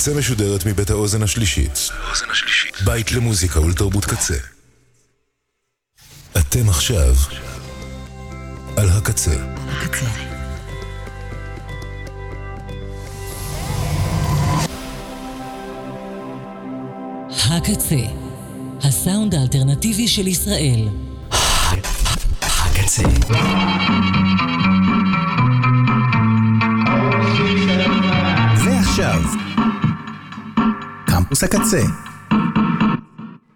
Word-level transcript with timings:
הקצה 0.00 0.14
משודרת 0.14 0.66
מבית 0.66 0.90
האוזן 0.90 1.22
השלישית. 1.22 1.90
בית 2.84 3.12
למוזיקה 3.12 3.60
ולתרבות 3.60 4.04
קצה. 4.04 4.34
אתם 6.36 6.68
עכשיו 6.68 7.14
על 8.76 8.88
הקצה. 8.88 9.34
הקצה, 17.50 17.96
הסאונד 18.82 19.34
האלטרנטיבי 19.34 20.08
של 20.08 20.26
ישראל. 20.26 20.88
הקצה. 22.42 23.02
ועכשיו, 28.64 29.39
קמפוס 31.39 31.43
הקצה. 31.43 31.81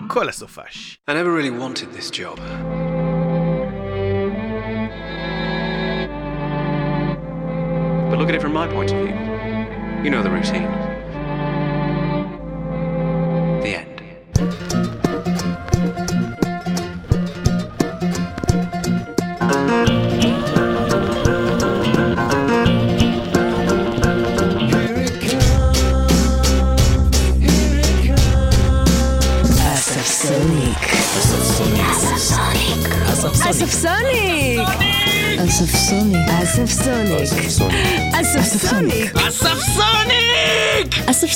כל 0.07 0.29
הסופש. 0.29 0.99
I 1.09 1.13
never 1.13 1.33
really 1.33 1.51
wanted 1.51 1.87
this 1.93 2.09
job. 2.09 2.39
But 8.09 8.17
look 8.19 8.29
at 8.29 8.35
it 8.35 8.41
from 8.41 8.53
my 8.53 8.67
point 8.75 8.91
of 8.93 8.97
view. 9.03 9.15
You 10.03 10.09
know 10.13 10.23
the 10.23 10.31
routine. 10.37 10.82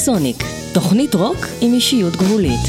אספסוניק. 0.09 0.45
תוכנית 0.75 1.15
רוק 1.15 1.47
עם 1.61 1.75
אישיות 1.75 2.17
גבולית. 2.17 2.61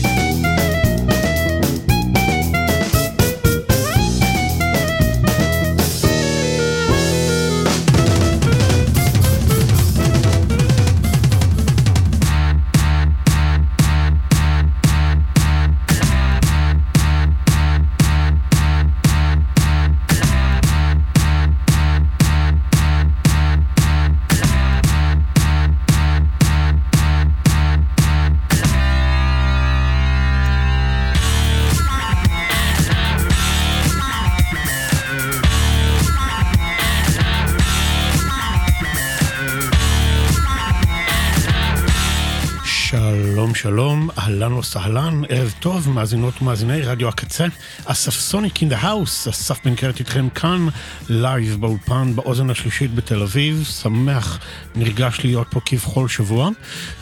אהלן 44.44 44.54
וסהלן, 44.54 45.22
ערב 45.30 45.54
טוב, 45.60 45.90
מאזינות 45.90 46.42
ומאזיני 46.42 46.82
רדיו 46.82 47.08
הקצה, 47.08 47.46
אספסוניק 47.86 48.62
in 48.62 48.70
the 48.70 48.78
house, 48.78 49.28
אסף 49.28 49.66
בן 49.66 49.76
קרת 49.76 50.00
איתכם 50.00 50.30
כאן, 50.30 50.68
live 51.10 51.56
באולפן 51.60 52.16
באוזן 52.16 52.50
השלישית 52.50 52.96
בתל 52.96 53.22
אביב, 53.22 53.64
שמח, 53.64 54.40
נרגש 54.76 55.20
להיות 55.24 55.48
פה 55.52 55.60
כבכל 55.66 56.08
שבוע, 56.08 56.50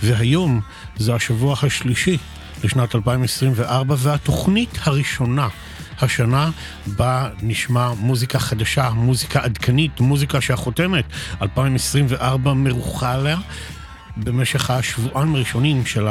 והיום 0.03 0.61
זה 0.97 1.15
השבוע 1.15 1.55
השלישי 1.63 2.17
לשנת 2.63 2.95
2024, 2.95 3.95
והתוכנית 3.97 4.79
הראשונה. 4.83 5.47
השנה 6.01 6.49
בה 6.85 7.29
נשמע 7.41 7.93
מוזיקה 7.93 8.39
חדשה, 8.39 8.89
מוזיקה 8.89 9.43
עדכנית, 9.43 9.99
מוזיקה 9.99 10.41
שהחותמת 10.41 11.05
2024 11.41 12.53
מרוחה 12.53 13.13
עליה. 13.13 13.37
במשך 14.17 14.69
השבועיים 14.69 15.35
הראשונים 15.35 15.85
של 15.85 16.07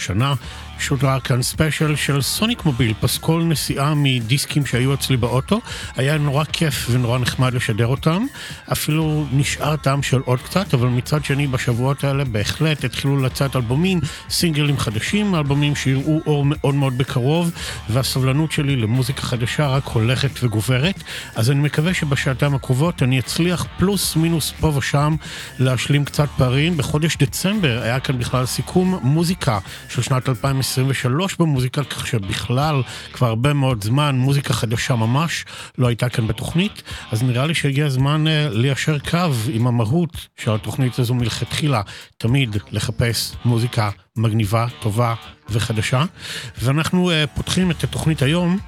השנה 0.00 0.34
שודר 0.80 1.20
כאן 1.20 1.42
special 1.42 1.96
של 1.96 2.22
Sonic 2.22 2.64
Mobile, 2.64 2.94
פסקול 3.00 3.42
נסיעה 3.42 3.94
מדיסקים 3.96 4.66
שהיו 4.66 4.94
אצלי 4.94 5.16
באוטו. 5.16 5.60
היה 5.96 6.18
נורא 6.18 6.44
כיף 6.44 6.86
ונורא 6.90 7.18
נחמד 7.18 7.54
לשדר 7.54 7.86
אותם. 7.86 8.26
אפילו 8.72 9.26
נשאר 9.32 9.76
טעם 9.76 10.02
של 10.02 10.20
עוד 10.24 10.38
קצת, 10.42 10.74
אבל 10.74 10.88
מצד 10.88 11.24
שני 11.24 11.46
בשבועות 11.46 12.04
האלה 12.04 12.24
בהחלט 12.24 12.84
התחילו 12.84 13.16
לצאת 13.16 13.56
אלבומים, 13.56 14.00
סינגלים 14.30 14.78
חדשים, 14.78 15.34
אלבומים 15.34 15.76
שיראו 15.76 16.20
אור 16.26 16.44
מאוד 16.44 16.74
מאוד 16.74 16.98
בקרוב, 16.98 17.50
והסבלנות 17.88 18.52
שלי 18.52 18.76
למוזיקה 18.76 19.22
חדשה 19.22 19.66
רק 19.66 19.84
הולכת 19.84 20.30
וגוברת. 20.42 21.02
אז 21.34 21.50
אני 21.50 21.60
מקווה 21.60 21.94
שבשעתיים 21.94 22.54
הקרובות 22.54 23.02
אני 23.02 23.18
אצליח 23.18 23.66
פלוס 23.78 24.16
מינוס 24.16 24.52
פה 24.60 24.66
ושם 24.66 25.14
להשלים 25.58 26.04
קצת 26.04 26.28
פערים. 26.36 26.76
בחודש 26.76 27.16
דצמבר 27.16 27.80
היה 27.82 28.00
כאן 28.00 28.18
בכלל 28.18 28.46
סיכום 28.46 28.98
מוזיקה 29.02 29.58
של 29.88 30.02
שנת 30.02 30.28
2023 30.78 31.36
במוזיקה, 31.36 31.84
כך 31.84 32.06
שבכלל 32.06 32.82
כבר 33.12 33.26
הרבה 33.26 33.52
מאוד 33.52 33.84
זמן 33.84 34.16
מוזיקה 34.16 34.52
חדשה 34.54 34.96
ממש 34.96 35.44
לא 35.78 35.86
הייתה 35.86 36.08
כאן 36.08 36.26
בתוכנית, 36.26 36.82
אז 37.10 37.22
נראה 37.22 37.46
לי 37.46 37.54
שהגיע 37.54 37.86
הזמן 37.86 38.24
uh, 38.26 38.54
ליישר 38.54 38.98
קו 38.98 39.30
עם 39.52 39.66
המהות 39.66 40.28
של 40.36 40.50
התוכנית 40.54 40.98
הזו 40.98 41.14
מלכתחילה, 41.14 41.82
תמיד 42.18 42.56
לחפש 42.70 43.32
מוזיקה 43.44 43.90
מגניבה, 44.16 44.66
טובה 44.80 45.14
וחדשה. 45.48 46.04
ואנחנו 46.62 47.10
uh, 47.10 47.26
פותחים 47.36 47.70
את 47.70 47.84
התוכנית 47.84 48.22
היום. 48.22 48.58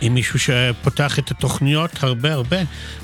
עם 0.00 0.14
מישהו 0.14 0.38
שפותח 0.38 1.18
את 1.18 1.30
התוכניות 1.30 1.90
הרבה 2.02 2.32
הרבה, 2.32 2.56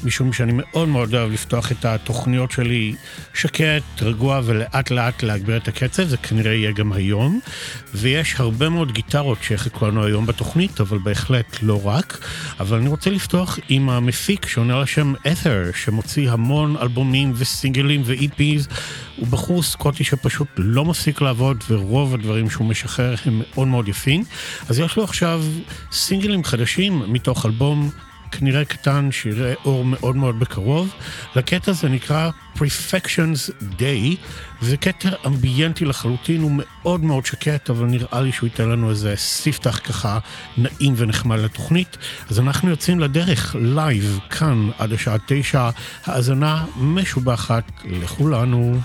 משום 0.04 0.32
שאני 0.32 0.52
מאוד 0.54 0.88
מאוד 0.88 1.14
אוהב 1.14 1.32
לפתוח 1.32 1.72
את 1.72 1.84
התוכניות 1.84 2.50
שלי 2.50 2.94
שקט, 3.34 3.82
רגוע 4.02 4.40
ולאט 4.44 4.90
לאט 4.90 5.22
להגביר 5.22 5.56
את 5.56 5.68
הקצב, 5.68 6.04
זה 6.04 6.16
כנראה 6.16 6.54
יהיה 6.54 6.72
גם 6.72 6.92
היום. 6.92 7.40
ויש 7.94 8.34
הרבה 8.38 8.68
מאוד 8.68 8.92
גיטרות 8.92 9.38
שיחכו 9.42 9.86
לנו 9.86 10.04
היום 10.04 10.26
בתוכנית, 10.26 10.80
אבל 10.80 10.98
בהחלט 10.98 11.56
לא 11.62 11.86
רק. 11.86 12.26
אבל 12.60 12.78
אני 12.78 12.88
רוצה 12.88 13.10
לפתוח 13.10 13.58
עם 13.68 13.90
המפיק 13.90 14.46
שעונה 14.46 14.80
לשם 14.80 15.14
את'ר, 15.32 15.62
שמוציא 15.74 16.30
המון 16.30 16.76
אלבומים 16.76 17.32
וסינגלים 17.36 18.02
ו-EPs. 18.04 18.74
הוא 19.16 19.26
בחור 19.26 19.62
סקוטי 19.62 20.04
שפשוט 20.04 20.48
לא 20.56 20.84
מפסיק 20.84 21.20
לעבוד, 21.20 21.64
ורוב 21.70 22.14
הדברים 22.14 22.50
שהוא 22.50 22.66
משחרר 22.66 23.14
הם 23.26 23.42
מאוד 23.50 23.68
מאוד 23.68 23.88
יפים. 23.88 24.24
אז 24.68 24.78
יש 24.78 24.96
לו 24.96 25.04
עכשיו 25.04 25.42
סינגלים 25.92 26.44
חדשים 26.44 27.12
מתוך 27.12 27.46
אלבום 27.46 27.90
כנראה 28.30 28.64
קטן 28.64 29.08
שיראה 29.12 29.54
אור 29.64 29.84
מאוד 29.84 30.16
מאוד 30.16 30.40
בקרוב. 30.40 30.94
לקטע 31.36 31.70
הזה 31.70 31.88
נקרא 31.88 32.30
Prefections 32.56 33.50
Day, 33.78 34.16
וזה 34.62 34.76
קטע 34.76 35.08
אמביינטי 35.26 35.84
לחלוטין, 35.84 36.42
הוא 36.42 36.52
מאוד 36.54 37.04
מאוד 37.04 37.26
שקט, 37.26 37.70
אבל 37.70 37.86
נראה 37.86 38.20
לי 38.20 38.32
שהוא 38.32 38.46
ייתן 38.46 38.68
לנו 38.68 38.90
איזה 38.90 39.14
ספתח 39.16 39.80
ככה 39.84 40.18
נעים 40.56 40.94
ונחמד 40.96 41.38
לתוכנית. 41.38 41.96
אז 42.30 42.40
אנחנו 42.40 42.70
יוצאים 42.70 43.00
לדרך 43.00 43.56
live 43.58 44.18
כאן 44.30 44.70
עד 44.78 44.92
השעה 44.92 45.16
תשע, 45.26 45.70
האזנה 46.04 46.64
משובחת 46.76 47.70
לכולנו. 47.84 48.80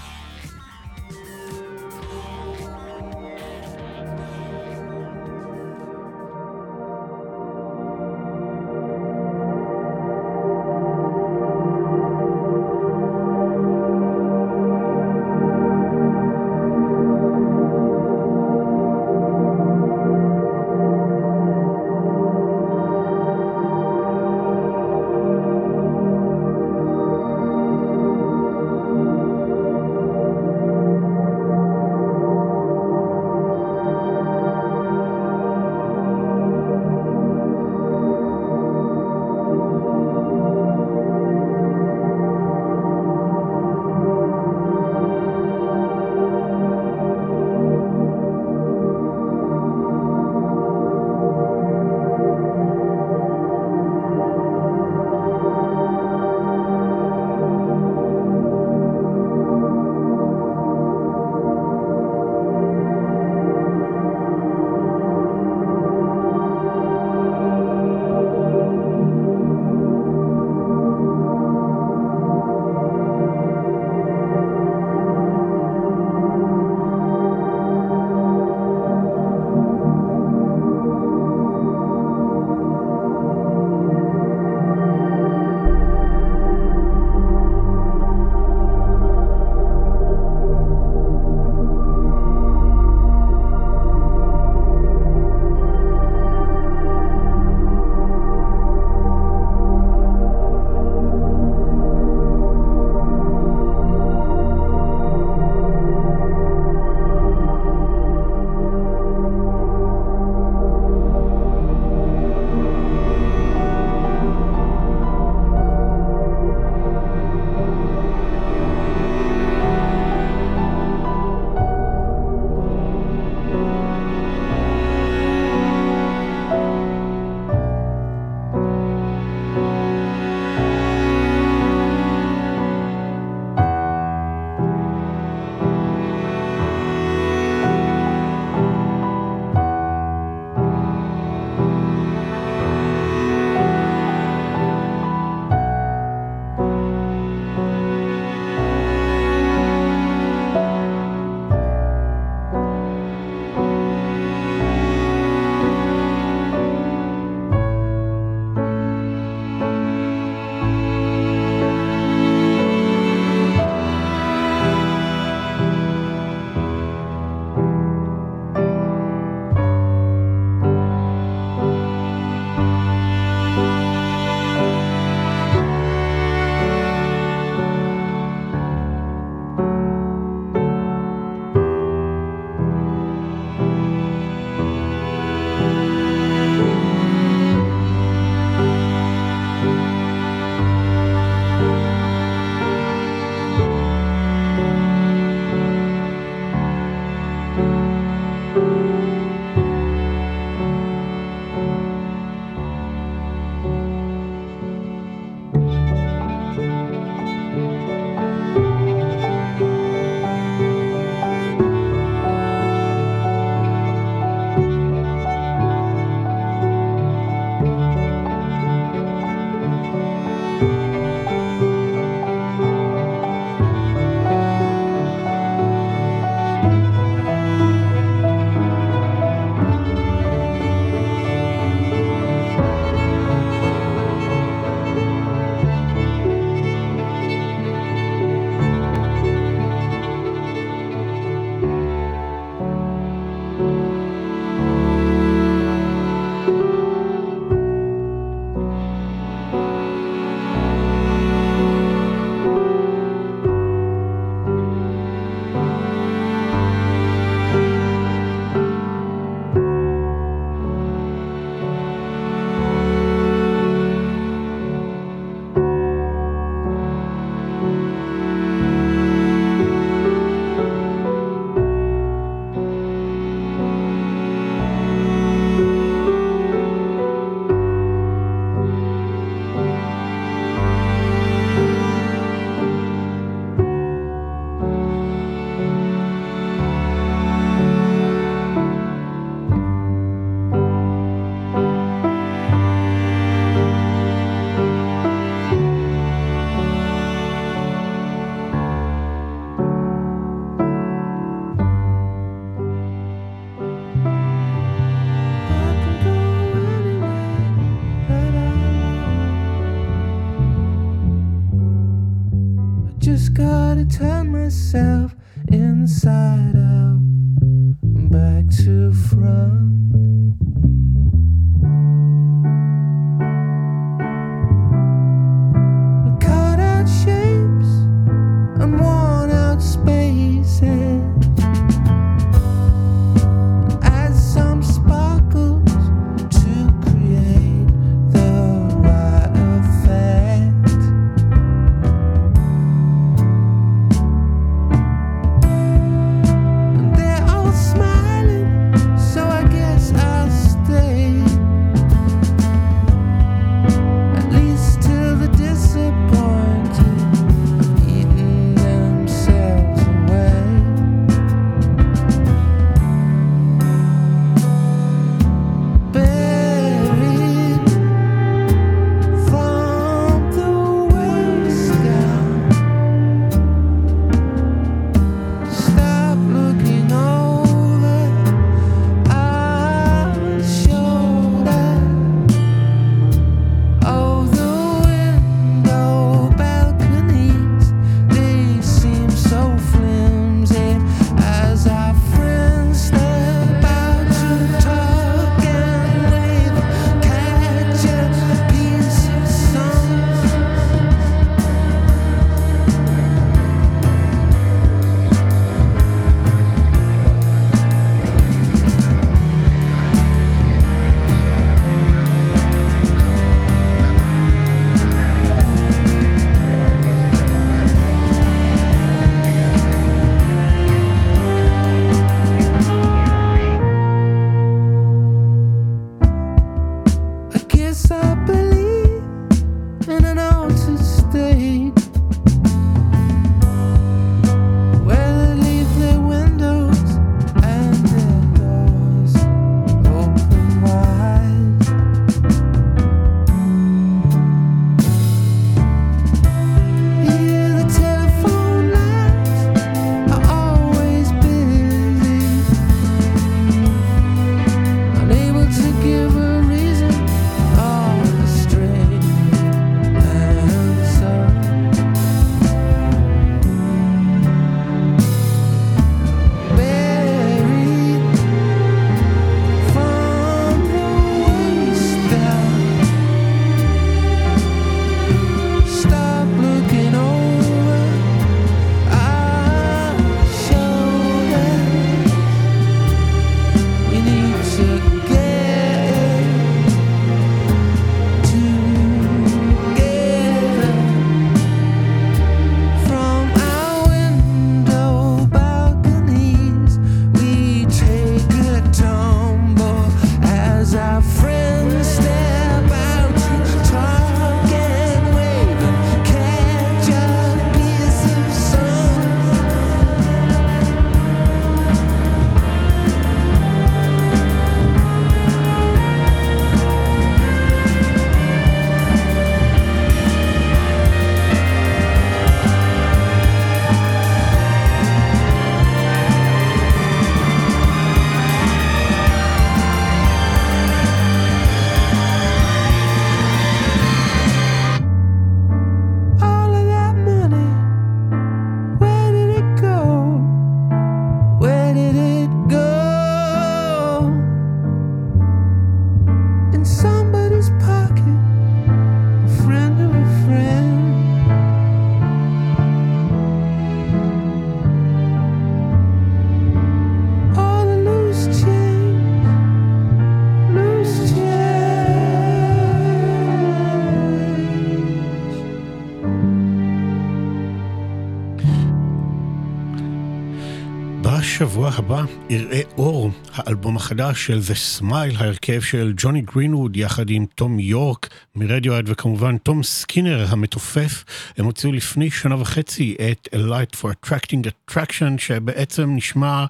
הבא 571.78 572.04
יראה 572.30 572.62
אור 572.78 573.12
האלבום 573.34 573.76
החדש 573.76 574.26
של 574.26 574.40
The 574.40 574.82
Smile, 574.82 575.18
ההרכב 575.18 575.62
של 575.62 575.94
ג'וני 575.98 576.22
גרינווד 576.22 576.78
יחד 576.78 577.10
עם 577.10 577.26
תום 577.36 577.60
יורק 577.60 578.10
מרדיואד 578.36 578.90
וכמובן 578.90 579.38
תום 579.38 579.64
סקינר 579.64 580.26
המתופף. 580.30 581.04
הם 581.38 581.46
הוציאו 581.46 581.72
לפני 581.72 582.12
שנה 582.12 582.42
וחצי 582.42 582.96
את 583.12 583.28
A 583.34 583.38
Light 583.38 583.76
for 583.76 583.88
Attracting 583.88 584.72
Attraction 584.72 585.18
שבעצם 585.18 585.96
נשמע 585.96 586.46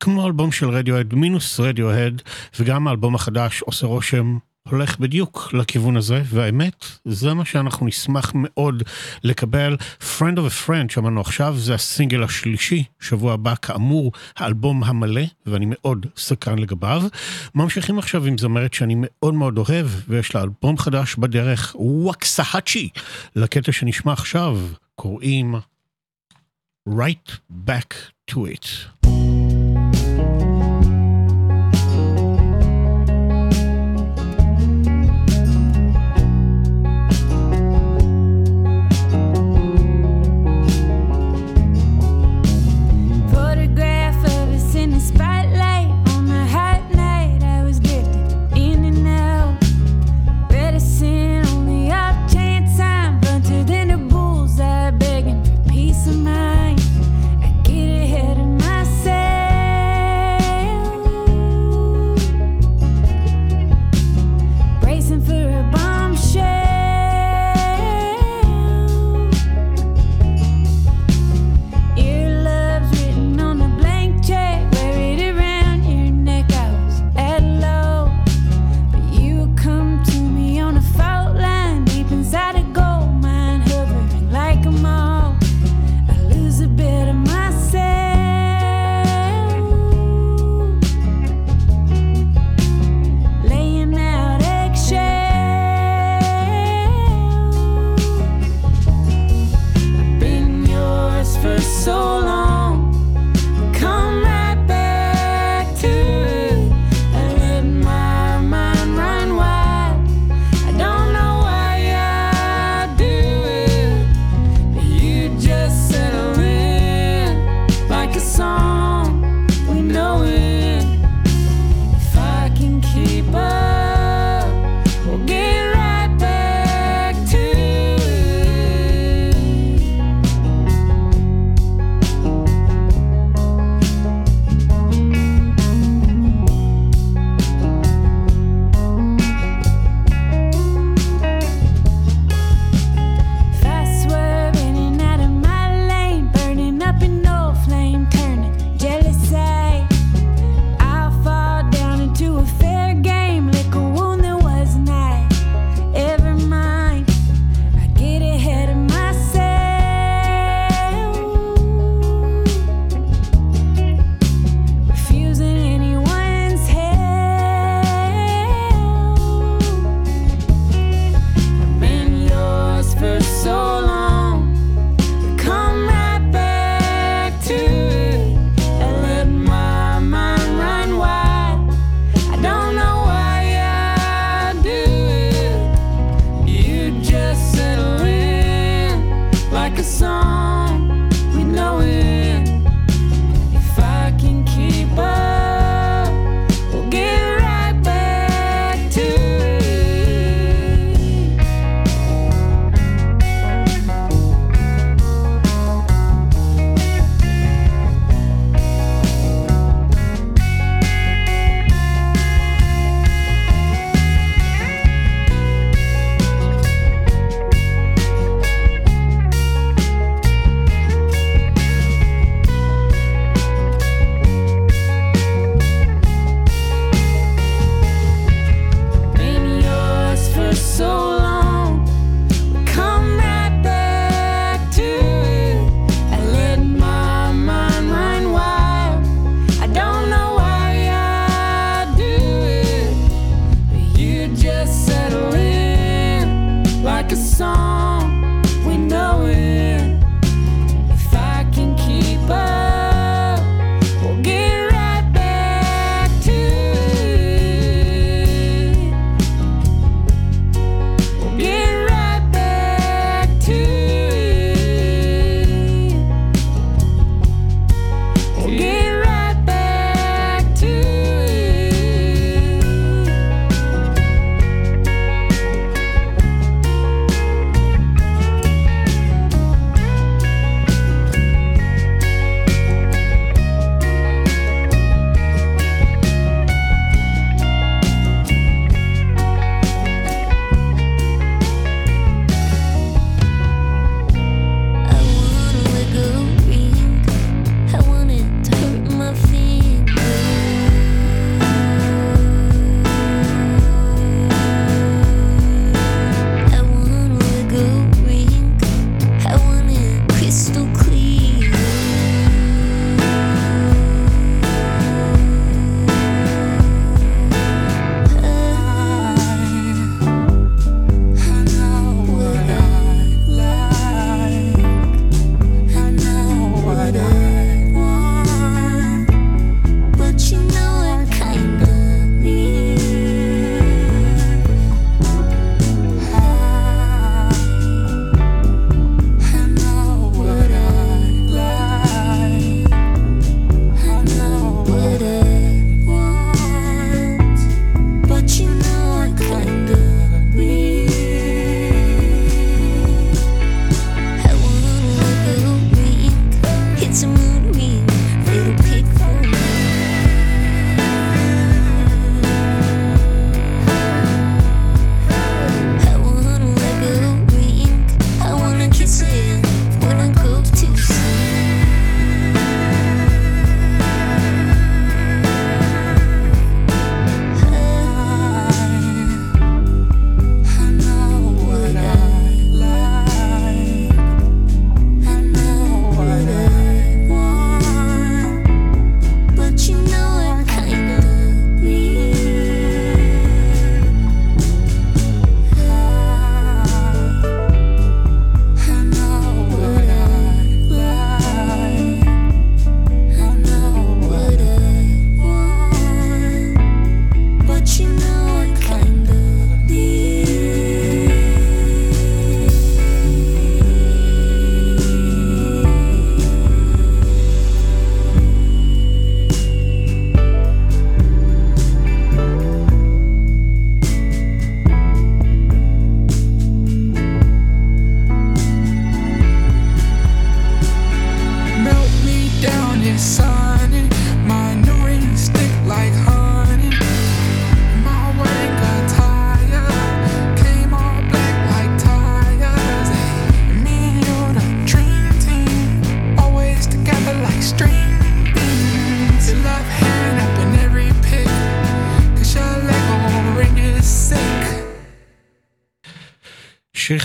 כמו 0.00 0.26
אלבום 0.26 0.52
של 0.52 0.68
רדיואד 0.68 1.14
מינוס 1.14 1.60
רדיואד 1.60 2.22
וגם 2.60 2.88
האלבום 2.88 3.14
החדש 3.14 3.62
עושה 3.62 3.86
רושם 3.86 4.38
הולך 4.70 4.98
בדיוק 4.98 5.50
לכיוון 5.52 5.96
הזה, 5.96 6.22
והאמת, 6.26 6.84
זה 7.04 7.34
מה 7.34 7.44
שאנחנו 7.44 7.86
נשמח 7.86 8.32
מאוד 8.34 8.82
לקבל. 9.24 9.76
Friend 10.00 10.36
of 10.36 10.66
a 10.66 10.68
Friend 10.68 10.92
שמענו 10.92 11.20
עכשיו, 11.20 11.54
זה 11.58 11.74
הסינגל 11.74 12.22
השלישי, 12.22 12.84
שבוע 13.00 13.32
הבא 13.32 13.54
כאמור, 13.62 14.12
האלבום 14.36 14.84
המלא, 14.84 15.22
ואני 15.46 15.66
מאוד 15.68 16.06
סקרן 16.16 16.58
לגביו. 16.58 17.02
ממשיכים 17.54 17.98
עכשיו 17.98 18.24
עם 18.24 18.38
זמרת 18.38 18.74
שאני 18.74 18.94
מאוד 18.98 19.34
מאוד 19.34 19.58
אוהב, 19.58 19.86
ויש 20.08 20.34
לה 20.34 20.42
אלבום 20.42 20.78
חדש 20.78 21.16
בדרך, 21.16 21.76
וואקסהאצ'י. 21.78 22.88
לקטע 23.36 23.72
שנשמע 23.72 24.12
עכשיו, 24.12 24.58
קוראים 24.94 25.54
right 26.88 27.32
back 27.66 27.94
to 28.30 28.36
it. 28.36 29.08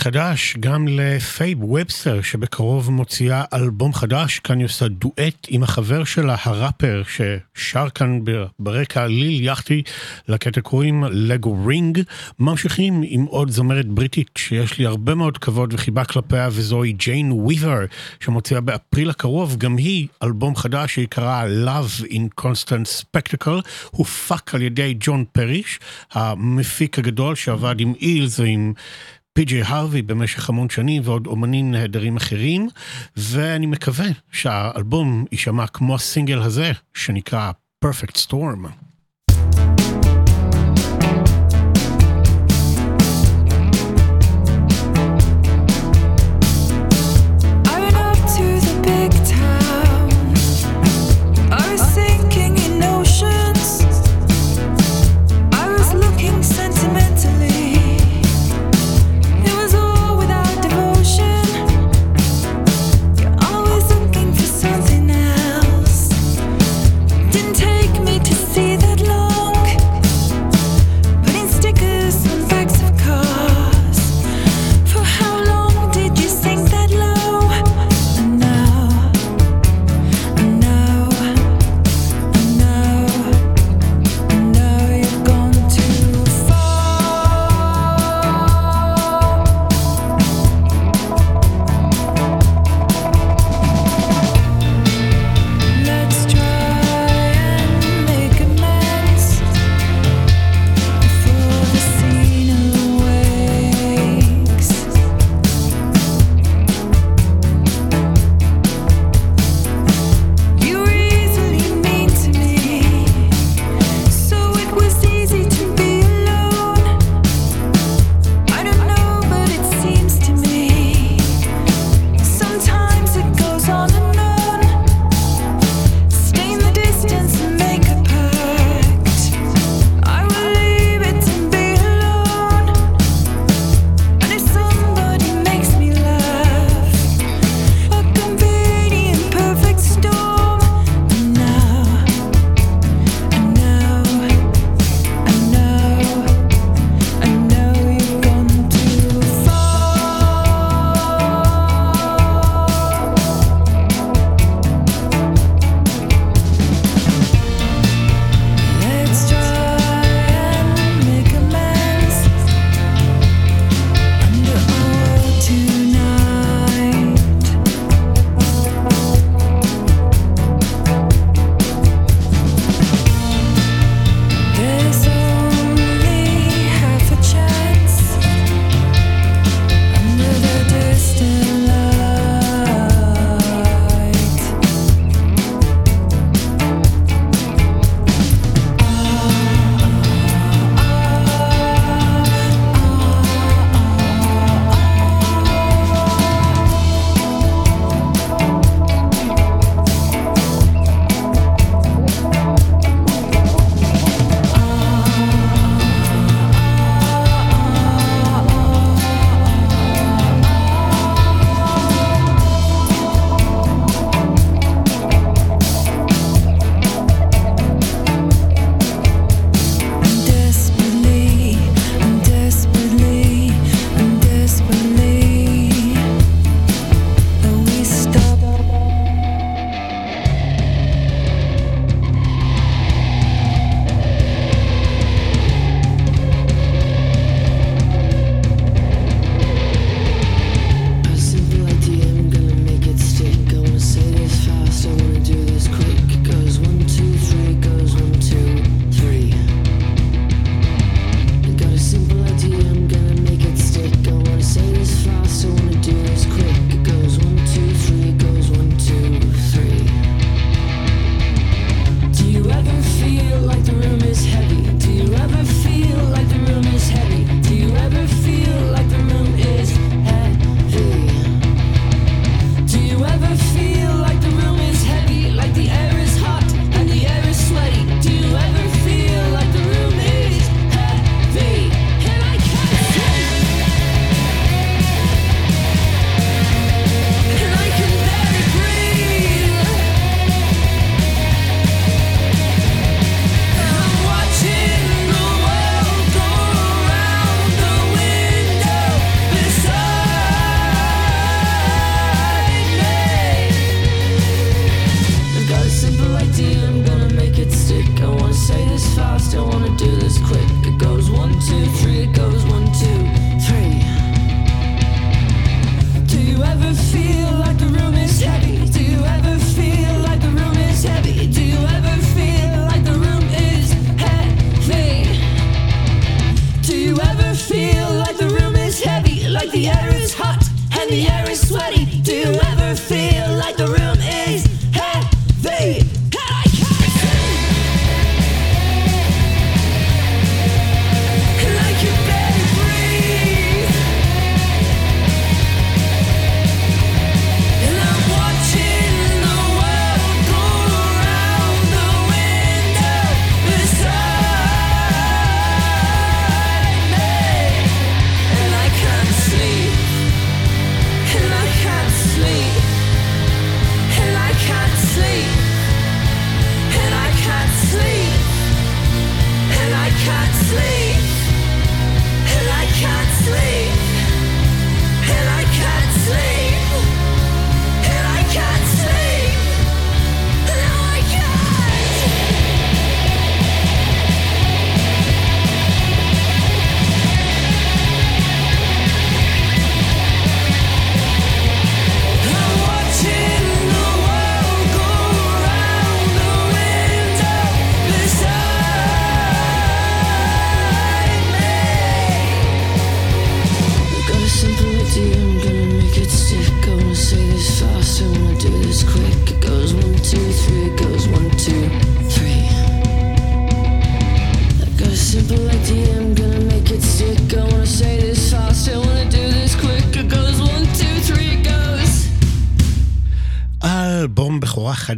חדש 0.04 0.56
גם 0.60 0.88
לפיי 0.88 1.62
ובסטר 1.62 2.22
שבקרוב 2.22 2.90
מוציאה 2.90 3.44
אלבום 3.54 3.94
חדש, 3.94 4.38
כאן 4.38 4.58
היא 4.58 4.64
עושה 4.64 4.88
דואט 4.88 5.46
עם 5.48 5.62
החבר 5.62 6.04
שלה, 6.04 6.36
הראפר, 6.42 7.02
ששר 7.08 7.88
כאן 7.94 8.20
ברקע 8.58 9.06
ליל 9.06 9.44
יאטי, 9.44 9.82
לקטע 10.28 10.60
קוראים 10.60 11.04
Lego 11.10 11.66
Ring. 11.66 12.00
ממשיכים 12.38 13.02
עם 13.04 13.24
עוד 13.24 13.50
זמרת 13.50 13.86
בריטית 13.86 14.30
שיש 14.38 14.78
לי 14.78 14.86
הרבה 14.86 15.14
מאוד 15.14 15.38
כבוד 15.38 15.74
וחיבה 15.74 16.04
כלפיה, 16.04 16.48
וזוהי 16.52 16.92
ג'יין 16.92 17.32
וויבר, 17.32 17.80
שמוציאה 18.20 18.60
באפריל 18.60 19.10
הקרוב, 19.10 19.56
גם 19.56 19.76
היא 19.76 20.08
אלבום 20.22 20.56
חדש 20.56 20.94
שיקרא 20.94 21.44
Love 21.66 22.04
in 22.04 22.42
Constant 22.44 23.02
Spectacle, 23.02 23.60
הופק 23.90 24.54
על 24.54 24.62
ידי 24.62 24.94
ג'ון 25.00 25.24
פאריש, 25.32 25.80
המפיק 26.12 26.98
הגדול 26.98 27.34
שעבד 27.34 27.80
עם 27.80 27.92
אילס 28.00 28.40
ועם... 28.40 28.72
פי.ג'יי 29.36 29.62
הרווי 29.62 30.02
במשך 30.02 30.48
המון 30.48 30.70
שנים 30.70 31.02
ועוד 31.04 31.26
אומנים 31.26 31.70
נהדרים 31.70 32.16
אחרים, 32.16 32.68
ואני 33.16 33.66
מקווה 33.66 34.06
שהאלבום 34.32 35.24
יישמע 35.32 35.66
כמו 35.66 35.94
הסינגל 35.94 36.42
הזה, 36.42 36.72
שנקרא 36.94 37.50
Perfect 37.84 38.16
Storm. 38.28 38.68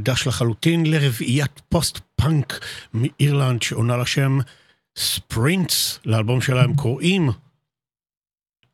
חדש 0.06 0.26
לחלוטין 0.26 0.86
לרביעיית 0.86 1.60
פוסט-פאנק 1.68 2.64
מאירלנד 2.94 3.62
שעונה 3.62 3.96
לשם 3.96 4.38
ספרינטס, 4.98 5.98
לאלבום 6.04 6.40
שלה 6.40 6.62
הם 6.62 6.74
קוראים 6.74 7.30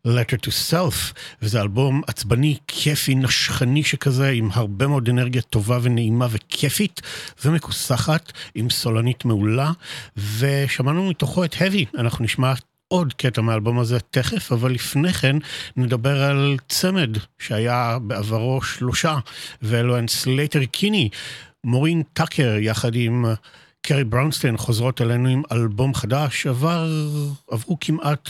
Letter 0.07 0.39
to 0.47 0.51
Self, 0.71 1.15
וזה 1.43 1.61
אלבום 1.61 2.03
עצבני, 2.07 2.59
כיפי, 2.67 3.15
נשכני 3.15 3.85
שכזה, 3.85 4.29
עם 4.29 4.49
הרבה 4.53 4.87
מאוד 4.87 5.09
אנרגיה 5.09 5.43
טובה 5.43 5.79
ונעימה 5.83 6.27
וכיפית, 6.31 7.01
ומכוסחת, 7.45 8.33
עם 8.55 8.71
סולנית 8.71 9.25
מעולה, 9.25 9.73
ושמענו 10.39 11.11
מתוכו 11.11 11.45
את 11.45 11.55
Heavy, 11.55 11.99
אנחנו 11.99 12.25
נשמע 12.25 12.53
עוד 12.93 13.13
קטע 13.13 13.41
מהאלבום 13.41 13.79
הזה 13.79 14.01
תכף, 14.01 14.53
אבל 14.53 14.73
לפני 14.73 15.13
כן 15.13 15.37
נדבר 15.77 16.23
על 16.23 16.57
צמד 16.69 17.11
שהיה 17.39 17.99
בעברו 18.03 18.63
שלושה, 18.63 19.19
ואלו 19.63 19.97
הן 19.97 20.09
סלייטר 20.09 20.65
קיני, 20.65 21.09
קורין 21.65 22.03
טאקר 22.13 22.57
יחד 22.61 22.95
עם 22.95 23.25
קרי 23.83 24.05
בראונסטיין 24.05 24.57
חוזרות 24.57 25.01
אלינו 25.01 25.29
עם 25.29 25.43
אלבום 25.53 25.95
חדש, 25.95 26.47
עבר, 26.47 26.91
עברו 27.51 27.77
כמעט 27.81 28.29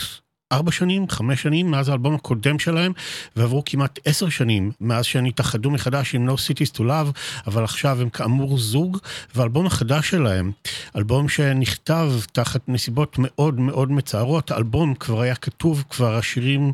ארבע 0.53 0.71
שנים, 0.71 1.09
חמש 1.09 1.41
שנים 1.41 1.71
מאז 1.71 1.89
האלבום 1.89 2.15
הקודם 2.15 2.59
שלהם, 2.59 2.91
ועברו 3.35 3.63
כמעט 3.65 3.99
עשר 4.05 4.29
שנים 4.29 4.71
מאז 4.81 5.05
שהם 5.05 5.25
התאחדו 5.25 5.71
מחדש 5.71 6.15
עם 6.15 6.29
No 6.29 6.31
Cities 6.31 6.77
to 6.77 6.79
Love, 6.79 7.17
אבל 7.47 7.63
עכשיו 7.63 8.01
הם 8.01 8.09
כאמור 8.09 8.57
זוג, 8.57 8.97
והאלבום 9.35 9.65
החדש 9.65 10.09
שלהם, 10.09 10.51
אלבום 10.95 11.29
שנכתב 11.29 12.11
תחת 12.31 12.61
נסיבות 12.67 13.15
מאוד 13.19 13.59
מאוד 13.59 13.91
מצערות, 13.91 14.51
האלבום 14.51 14.95
כבר 14.95 15.21
היה 15.21 15.35
כתוב, 15.35 15.83
כבר 15.89 16.15
השירים 16.15 16.71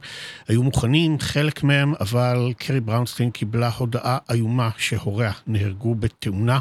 היו 0.47 0.63
מוכנים, 0.63 1.19
חלק 1.19 1.63
מהם, 1.63 1.93
אבל 1.99 2.53
קרי 2.57 2.79
בראונסטיין 2.79 3.31
קיבלה 3.31 3.69
הודעה 3.77 4.17
איומה 4.29 4.69
שהוריה 4.77 5.31
נהרגו 5.47 5.95
בתאונה, 5.95 6.59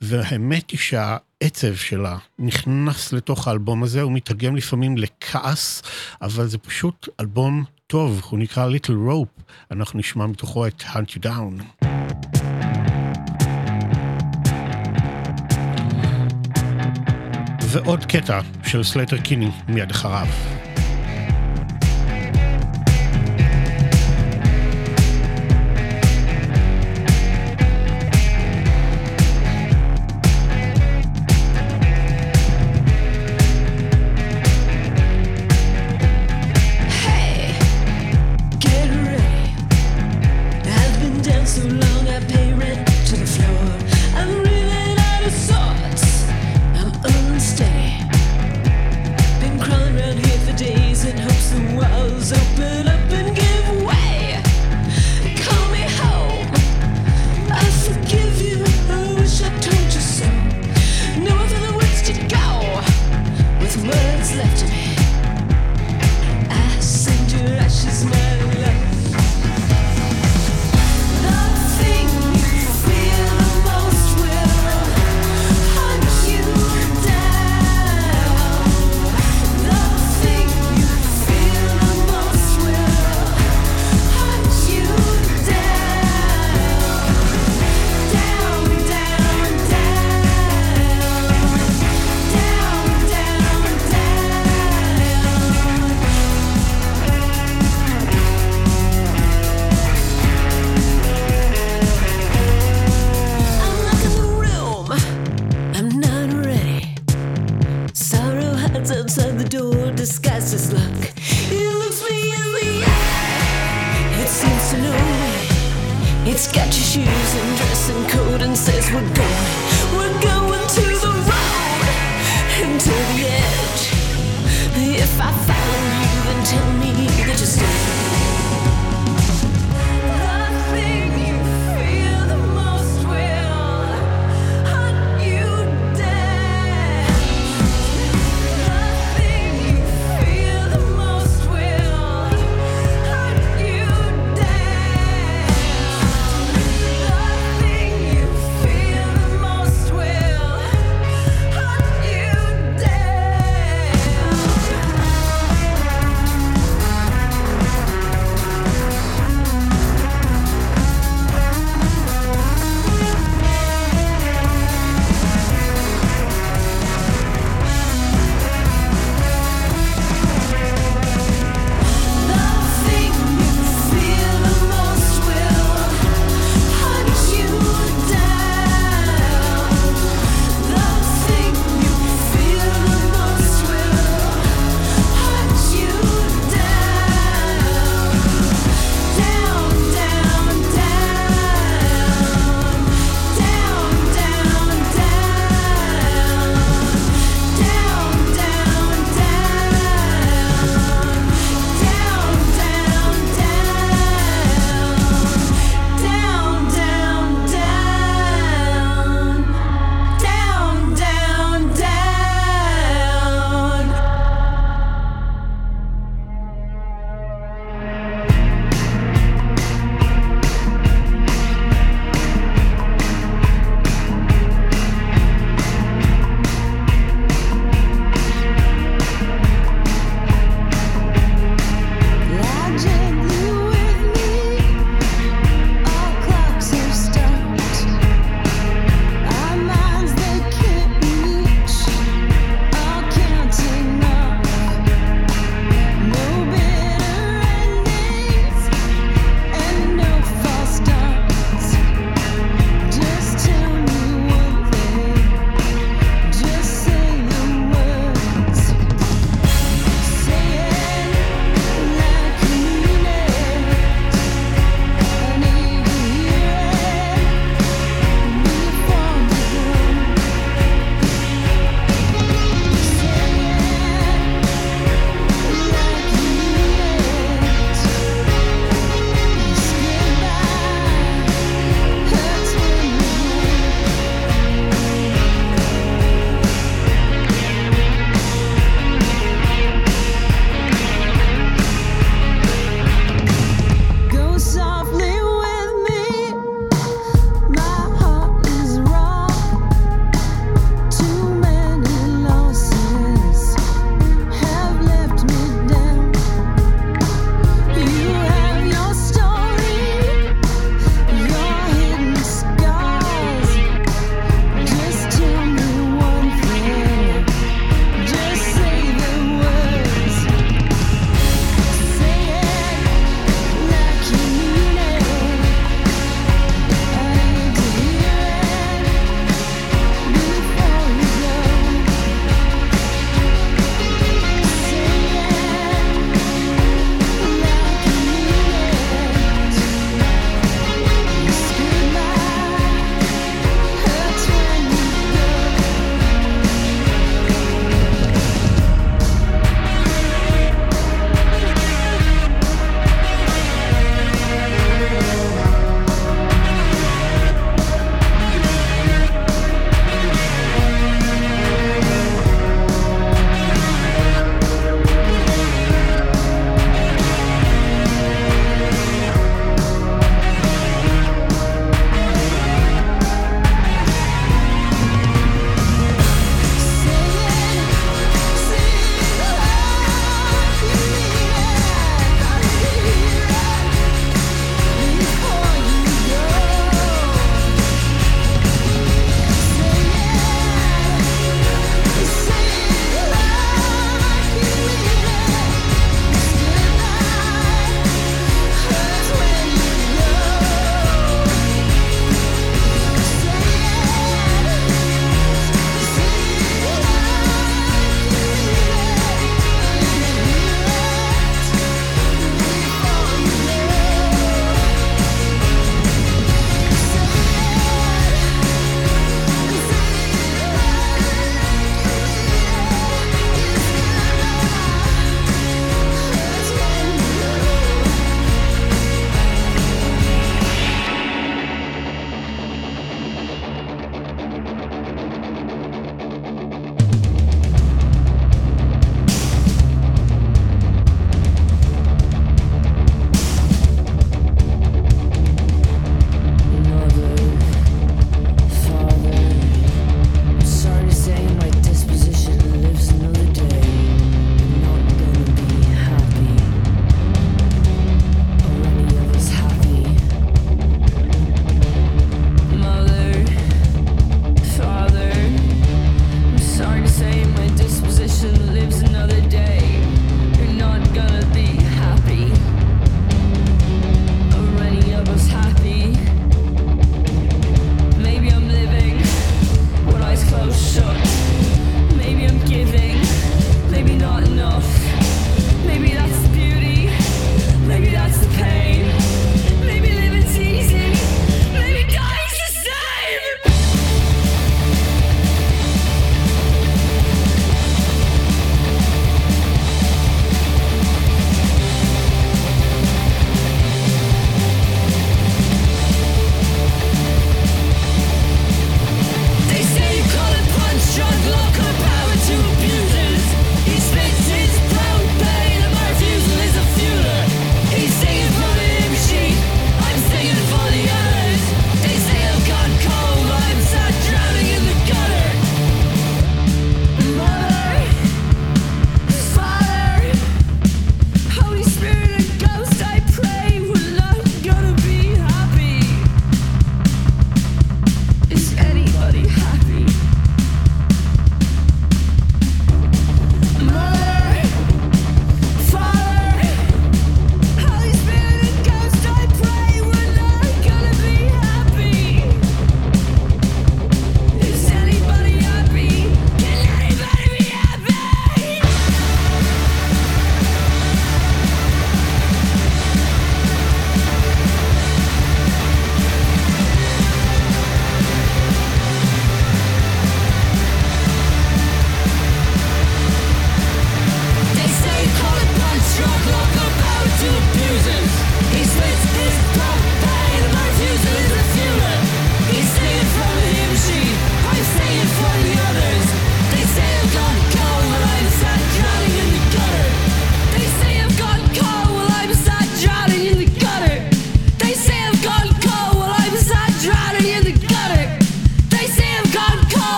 והאמת 0.00 0.70
היא 0.70 0.78
שה... 0.78 1.16
העצב 1.42 1.74
שלה 1.74 2.18
נכנס 2.38 3.12
לתוך 3.12 3.48
האלבום 3.48 3.82
הזה, 3.82 4.02
הוא 4.02 4.12
מתרגם 4.12 4.56
לפעמים 4.56 4.96
לכעס, 4.96 5.82
אבל 6.22 6.46
זה 6.46 6.58
פשוט 6.58 7.08
אלבום 7.20 7.64
טוב, 7.86 8.22
הוא 8.30 8.38
נקרא 8.38 8.70
Little 8.70 9.10
Rope, 9.10 9.42
אנחנו 9.70 9.98
נשמע 9.98 10.26
מתוכו 10.26 10.66
את 10.66 10.80
Hunt 10.82 11.10
You 11.10 11.26
Down. 11.26 11.84
ועוד 17.60 18.04
קטע 18.04 18.40
של 18.64 18.82
סלייטר 18.82 19.18
קיני 19.18 19.50
מיד 19.68 19.90
אחריו. 19.90 20.26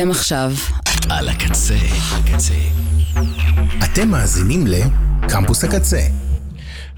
אתם 0.00 0.10
עכשיו. 0.10 0.52
על 1.10 1.28
הקצה. 1.28 1.76
הקצה. 2.12 2.54
אתם 3.84 4.08
מאזינים 4.08 4.66
לקמפוס 4.66 5.64
הקצה. 5.64 6.00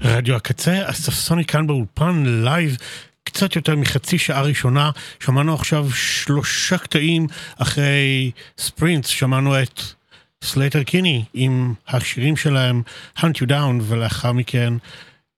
רדיו 0.01 0.35
הקצה, 0.35 0.89
אספסוניק 0.89 1.45
כאן 1.45 1.67
באולפן 1.67 2.23
live. 2.25 2.77
קצת 3.23 3.55
יותר 3.55 3.75
מחצי 3.75 4.17
שעה 4.17 4.41
ראשונה, 4.41 4.91
שמענו 5.19 5.53
עכשיו 5.53 5.91
שלושה 5.91 6.77
קטעים 6.77 7.27
אחרי 7.57 8.31
ספרינטס, 8.57 9.07
שמענו 9.07 9.61
את 9.61 9.81
סלייטר 10.43 10.83
קיני 10.83 11.23
עם 11.33 11.73
השירים 11.87 12.37
שלהם 12.37 12.81
Hunt 13.17 13.37
You 13.43 13.49
Down 13.49 13.81
ולאחר 13.81 14.31
מכן 14.31 14.73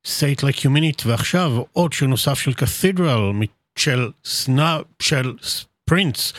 Say 0.07 0.37
It 0.37 0.41
Like 0.41 0.59
You 0.59 0.69
Mean 0.69 0.97
It 0.97 1.03
ועכשיו 1.05 1.61
עוד 1.71 1.93
שיר 1.93 2.07
נוסף 2.07 2.39
של 2.39 2.53
Cathedral 2.53 3.31
של 3.75 4.09
סנאפ 4.25 4.81
של 4.99 5.33
ספרינטס 5.43 6.33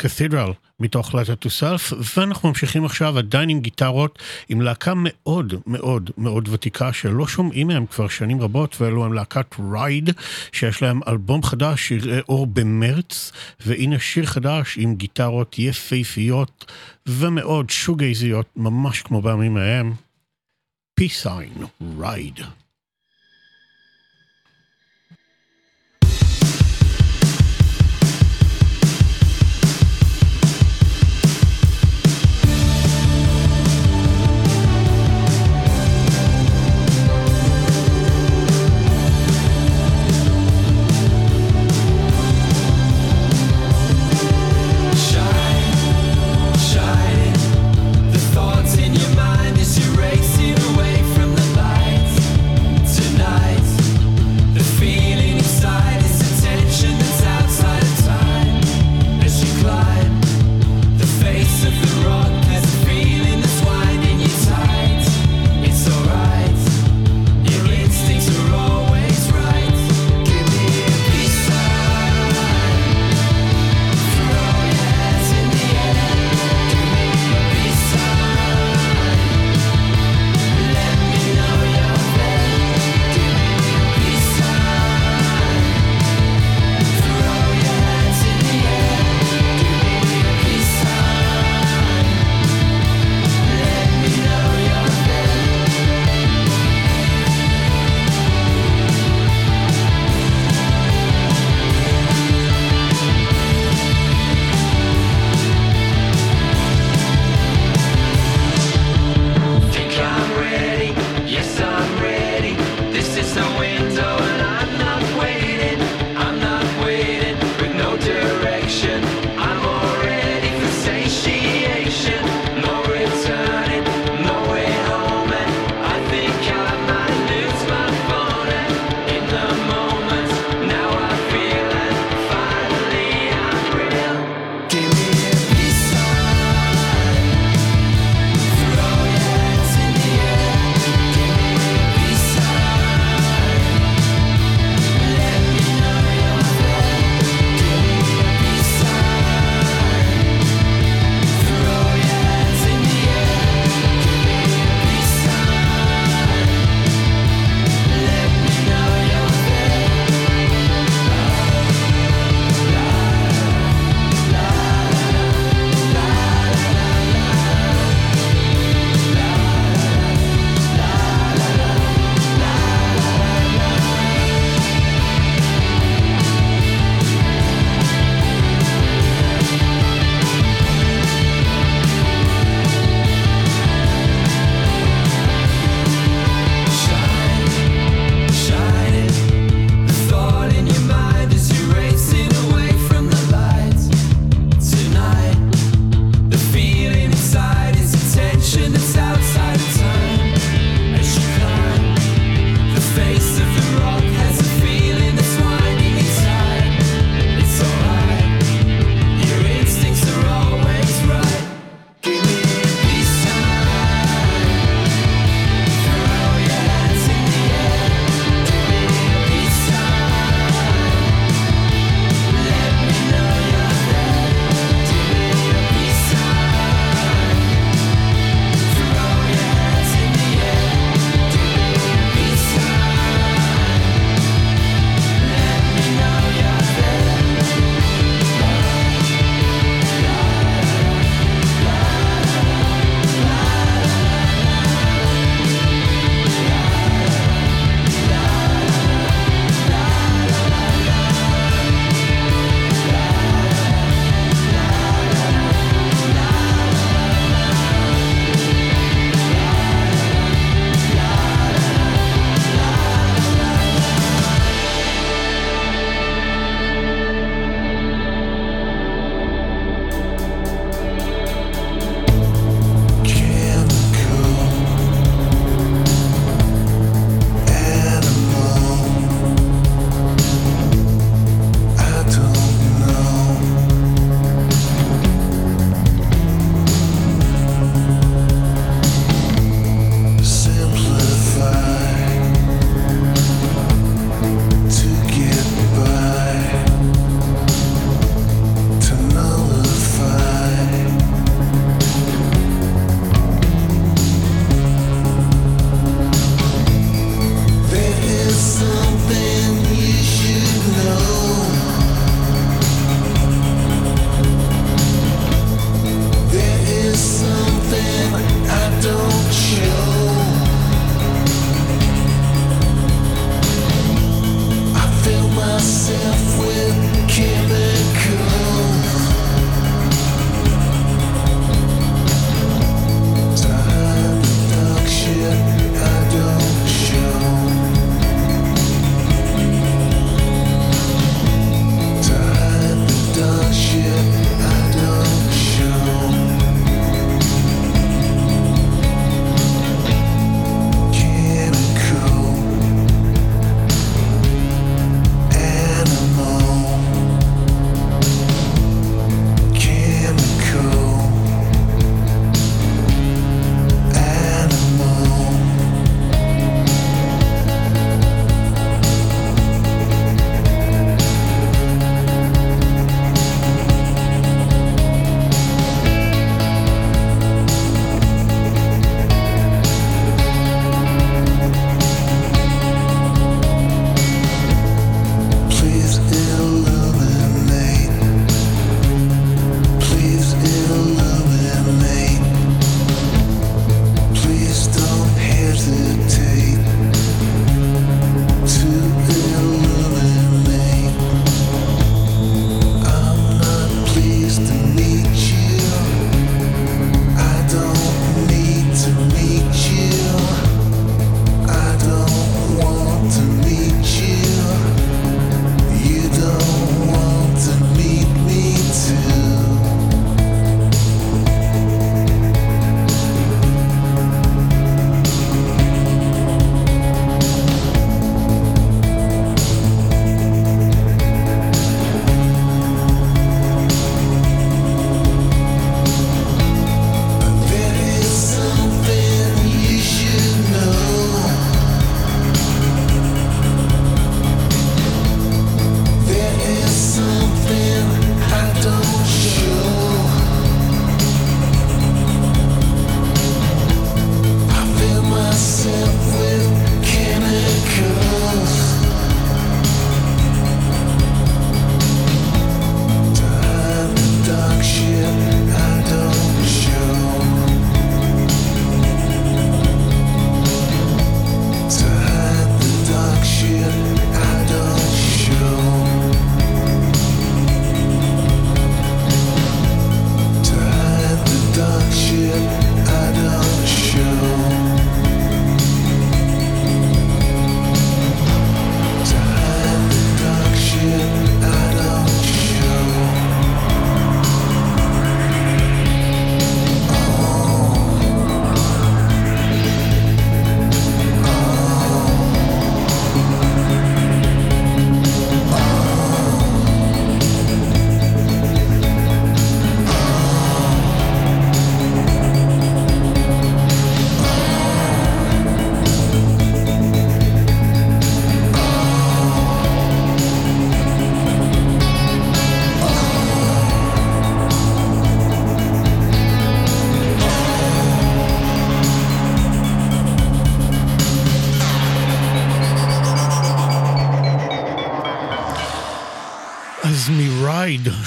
Cathedral 0.00 0.52
מתוך 0.80 1.14
Letter 1.14 1.44
to 1.44 1.48
Self 1.48 1.94
ואנחנו 2.16 2.48
ממשיכים 2.48 2.84
עכשיו 2.84 3.18
עדיין 3.18 3.48
עם 3.48 3.60
גיטרות 3.60 4.18
עם 4.48 4.60
להקה 4.60 4.92
מאוד 4.96 5.54
מאוד 5.66 6.10
מאוד 6.18 6.48
ותיקה 6.52 6.92
שלא 6.92 7.26
שומעים 7.26 7.66
מהם 7.66 7.86
כבר 7.86 8.08
שנים 8.08 8.40
רבות 8.40 8.80
ואלו 8.80 9.04
הם 9.04 9.12
להקת 9.12 9.46
רייד 9.72 10.10
שיש 10.52 10.82
להם 10.82 11.00
אלבום 11.08 11.42
חדש 11.42 11.88
שיראה 11.88 12.20
אור 12.28 12.46
במרץ 12.46 13.32
והנה 13.60 13.98
שיר 13.98 14.26
חדש 14.26 14.78
עם 14.78 14.94
גיטרות 14.94 15.58
יפהפיות 15.58 16.72
ומאוד 17.06 17.70
שוגייזיות 17.70 18.46
ממש 18.56 19.02
כמו 19.02 19.22
בימים 19.22 19.56
ההם. 19.56 19.92
Peace 21.00 21.26
sign 21.26 21.64
רייד 22.00 22.40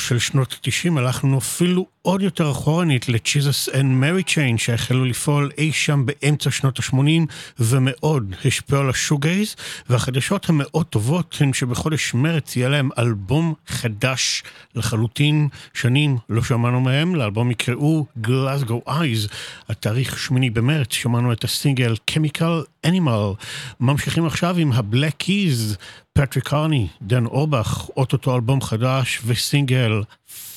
של 0.08 0.20
שנות 0.20 0.54
ה-90 0.54 1.00
הלכנו 1.00 1.38
אפילו 1.38 1.88
עוד 2.02 2.22
יותר 2.22 2.52
אחורנית 2.52 3.10
ל-Jesus 3.10 3.72
and 3.72 3.76
Mary 4.02 4.30
Chain 4.30 4.58
שהחלו 4.58 5.06
לפעול 5.06 5.52
אי 5.58 5.72
שם 5.72 6.06
באמצע 6.06 6.52
שנות 6.52 6.80
ה-80 6.80 7.34
ומאוד 7.60 8.36
השפיעו 8.46 8.82
על 8.82 8.90
השוגייז, 8.90 9.56
והחדשות 9.90 10.50
המאוד 10.50 10.86
טובות 10.86 11.38
הן 11.40 11.54
שבחודש 11.54 12.14
מרץ 12.14 12.56
יהיה 12.56 12.70
להם 12.70 12.90
אלבום 12.98 13.54
חדש 13.68 14.44
לחלוטין, 14.76 15.48
שנים 15.74 16.18
לא 16.30 16.44
שמענו 16.44 16.82
מהם, 16.82 17.16
לאלבום 17.16 17.52
יקראו 17.52 18.06
Glasgow 18.24 18.90
Eyes, 18.90 19.34
התאריך 19.70 20.20
8 20.20 20.52
במרץ 20.54 20.94
שמענו 20.94 21.34
את 21.34 21.44
הסינגל 21.44 21.96
Chemical 22.12 22.88
Animal. 22.88 23.44
ממשיכים 23.80 24.26
עכשיו 24.26 24.58
עם 24.58 24.72
ה-Black 24.72 25.24
Keys. 25.24 25.76
פטריק 26.18 26.48
קרני, 26.48 26.88
דן 27.02 27.26
אורבך, 27.26 27.90
אוטוטו 27.98 28.36
אלבום 28.36 28.62
חדש 28.62 29.22
וסינגל 29.26 30.04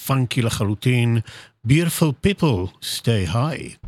פאנקי 0.07 0.42
לחלוטין, 0.42 1.18
Beautiful 1.68 2.26
People, 2.26 2.70
Stay 2.82 3.32
High. 3.32 3.86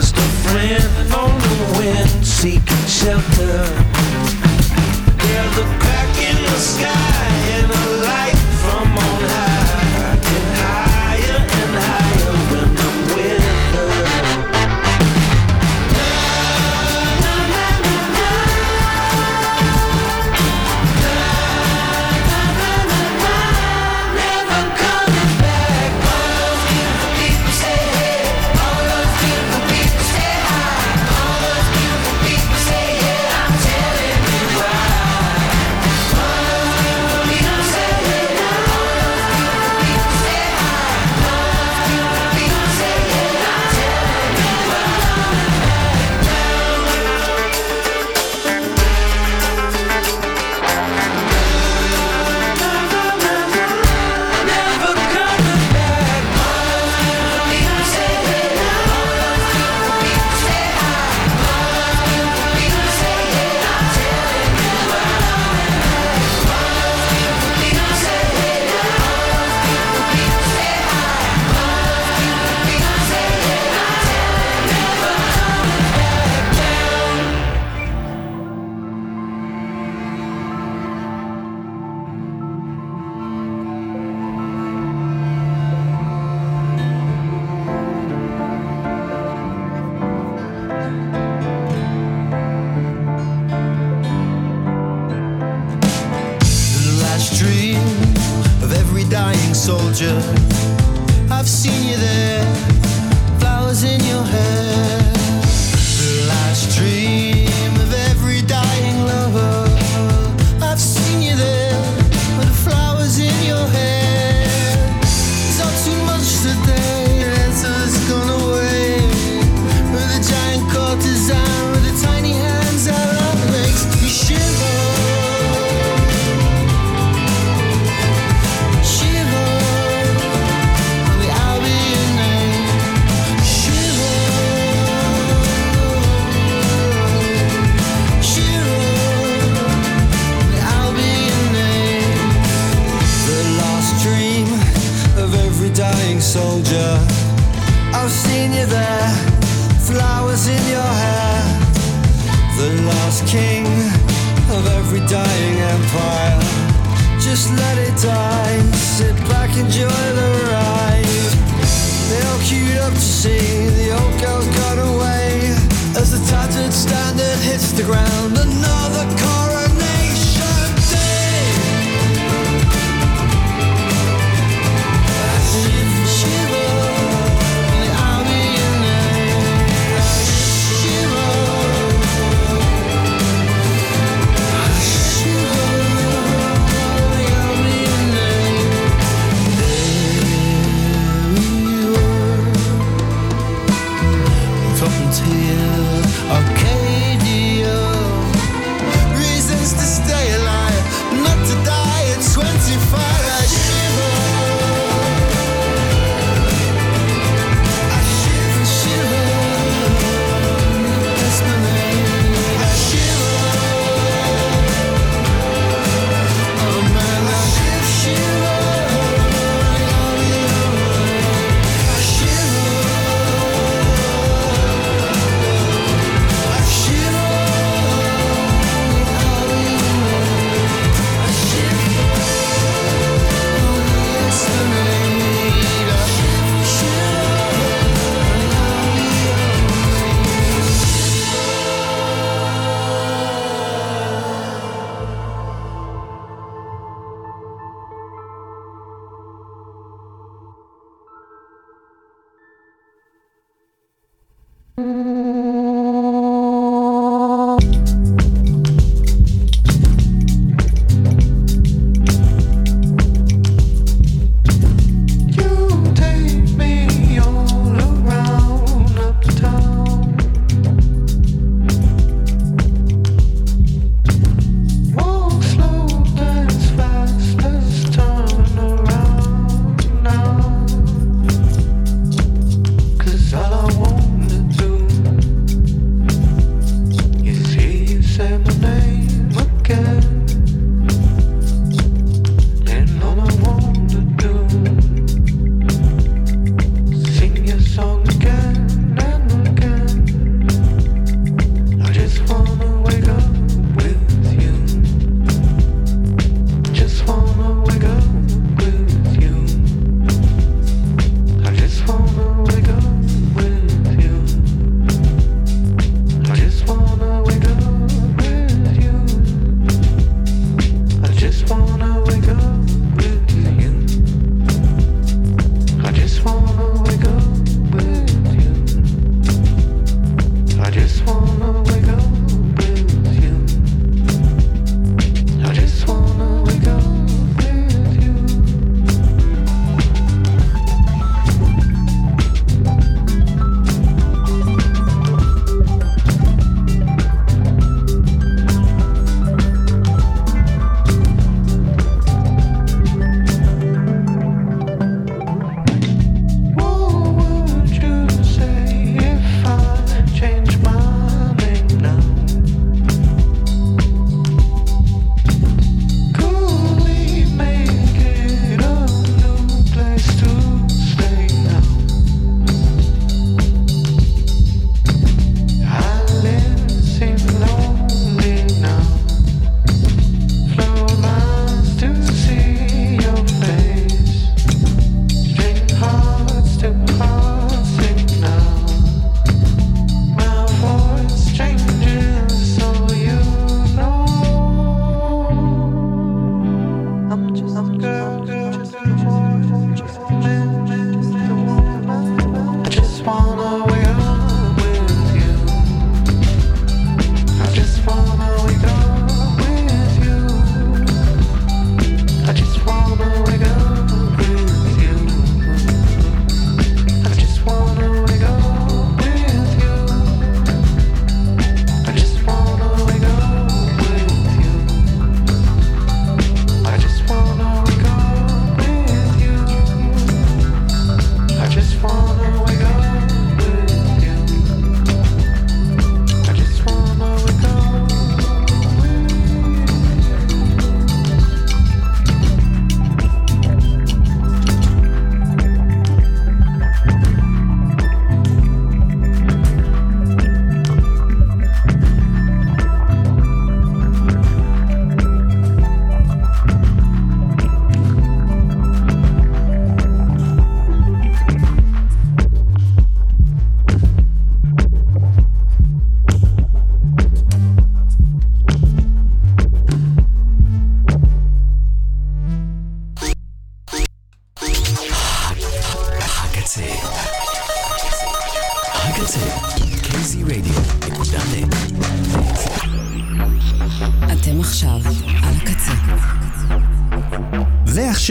just 0.00 0.16
a 0.16 0.20
friend 0.48 1.12
on 1.12 1.30
the 1.38 1.78
wind, 1.78 2.26
seeking 2.26 2.86
shelter. 2.88 3.33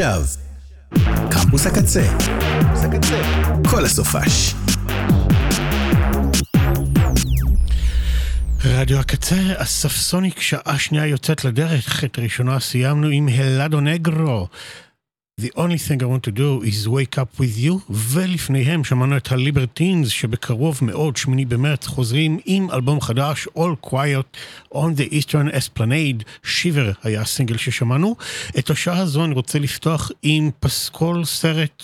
ועכשיו, 0.04 0.24
קמפוס 1.32 1.68
הקצה. 1.68 2.18
כל 3.70 3.86
הסופש. 3.86 4.54
רדיו 8.66 9.00
הקצה, 9.00 9.36
אספסוניק, 9.56 10.42
שעה 10.42 10.80
שנייה 10.80 11.06
יוצאת 11.06 11.46
לדרך. 11.46 12.04
את 12.04 12.20
ראשונה 12.20 12.60
סיימנו 12.60 13.08
עם 13.08 13.28
הלאדו 13.28 13.80
נגרו. 13.80 14.48
The 15.42 15.52
only 15.56 15.80
thing 15.80 16.04
I 16.04 16.06
want 16.06 16.24
to 16.24 16.32
do 16.32 16.62
is 16.62 16.88
wake 16.88 17.18
up 17.18 17.40
with 17.40 17.58
you, 17.58 17.74
ולפניהם 17.90 18.84
שמענו 18.84 19.18
את 19.18 19.32
הליברטינס 19.32 20.08
שבקרוב 20.08 20.80
מאוד, 20.82 21.18
שמיני 21.18 21.46
במרץ, 21.46 21.88
חוזרים 21.88 22.40
עם 22.46 22.72
אלבום 22.72 23.02
חדש, 23.02 23.48
All 23.58 23.88
Quiet 23.88 24.38
on 24.74 24.98
the 24.98 25.14
Eastern 25.14 25.56
Esplanade, 25.56 26.24
שיבר 26.44 26.92
היה 27.04 27.22
הסינגל 27.22 27.58
ששמענו. 27.58 28.16
את 28.60 28.70
השעה 28.70 29.00
הזו 29.00 29.26
אני 29.26 29.34
רוצה 29.34 29.60
לפתוח 29.60 30.12
עם 30.22 30.50
פסקול 30.60 31.26
סרט 31.26 31.84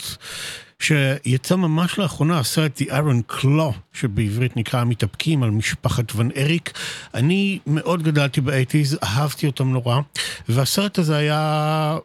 שיצא 0.79 1.55
ממש 1.55 1.99
לאחרונה, 1.99 2.39
הסרט 2.39 2.81
The 2.81 2.85
Iron 2.85 3.33
Claw, 3.33 3.73
שבעברית 3.93 4.57
נקרא 4.57 4.79
המתאפקים 4.81 5.43
על 5.43 5.51
משפחת 5.51 6.15
ון 6.15 6.29
אריק. 6.37 6.71
אני 7.13 7.59
מאוד 7.67 8.03
גדלתי 8.03 8.41
באייטיז, 8.41 8.97
אהבתי 9.03 9.47
אותם 9.47 9.71
נורא, 9.71 9.99
והסרט 10.49 10.97
הזה 10.99 11.17
היה 11.17 11.97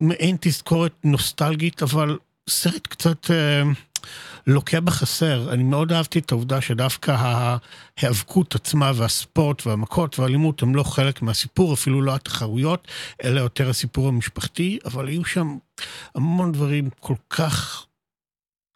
מעין 0.00 0.36
תזכורת 0.40 0.92
נוסטלגית, 1.04 1.82
אבל 1.82 2.18
סרט 2.50 2.86
קצת 2.86 3.30
אה, 3.30 3.62
לוקה 4.46 4.80
בחסר. 4.80 5.52
אני 5.52 5.62
מאוד 5.62 5.92
אהבתי 5.92 6.18
את 6.18 6.32
העובדה 6.32 6.60
שדווקא 6.60 7.10
ההיאבקות 8.00 8.54
עצמה 8.54 8.92
והספורט 8.94 9.66
והמכות 9.66 10.18
והאלימות 10.18 10.62
הם 10.62 10.74
לא 10.74 10.82
חלק 10.82 11.22
מהסיפור, 11.22 11.74
אפילו 11.74 12.02
לא 12.02 12.14
התחרויות, 12.14 12.88
אלא 13.24 13.40
יותר 13.40 13.70
הסיפור 13.70 14.08
המשפחתי, 14.08 14.78
אבל 14.84 15.08
היו 15.08 15.24
שם 15.24 15.56
המון 16.14 16.52
דברים 16.52 16.90
כל 17.00 17.14
כך... 17.30 17.86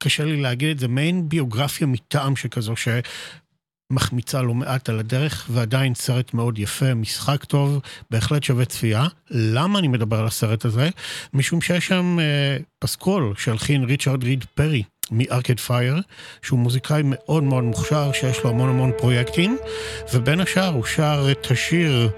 קשה 0.02 0.24
לי 0.24 0.36
להגיד 0.36 0.70
את 0.70 0.78
זה, 0.78 0.88
מעין 0.88 1.28
ביוגרפיה 1.28 1.86
מטעם 1.86 2.36
שכזו, 2.36 2.74
שמחמיצה 2.76 4.42
לא 4.42 4.54
מעט 4.54 4.88
על 4.88 4.98
הדרך, 4.98 5.46
ועדיין 5.50 5.94
סרט 5.94 6.34
מאוד 6.34 6.58
יפה, 6.58 6.94
משחק 6.94 7.44
טוב, 7.44 7.80
בהחלט 8.10 8.42
שווה 8.42 8.64
צפייה. 8.64 9.06
למה 9.30 9.78
אני 9.78 9.88
מדבר 9.88 10.18
על 10.18 10.26
הסרט 10.26 10.64
הזה? 10.64 10.88
משום 11.34 11.60
שיש 11.60 11.86
שם 11.86 12.18
אה, 12.20 12.56
פסקול 12.78 13.34
שהלחין 13.36 13.84
ריצ'רד 13.84 14.24
ריד 14.24 14.44
פרי. 14.54 14.82
מארקד 15.10 15.60
פייר, 15.60 16.00
שהוא 16.42 16.58
מוזיקאי 16.58 17.02
מאוד 17.04 17.42
מאוד 17.42 17.64
מוכשר, 17.64 18.12
שיש 18.12 18.44
לו 18.44 18.50
המון 18.50 18.68
המון 18.68 18.92
פרויקטים, 18.98 19.58
ובין 20.14 20.40
השאר 20.40 20.74
הוא 20.74 20.84
שר 20.84 21.28
את 21.30 21.50
השיר 21.50 22.10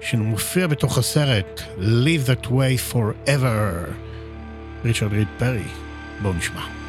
שמופיע 0.00 0.66
בתוך 0.66 0.98
הסרט, 0.98 1.62
Live 1.78 2.26
That 2.26 2.46
Way 2.46 2.92
Forever. 2.92 3.90
ריצ'רד 4.84 5.12
ריד 5.12 5.28
פרי, 5.38 5.64
בואו 6.22 6.32
נשמע. 6.32 6.79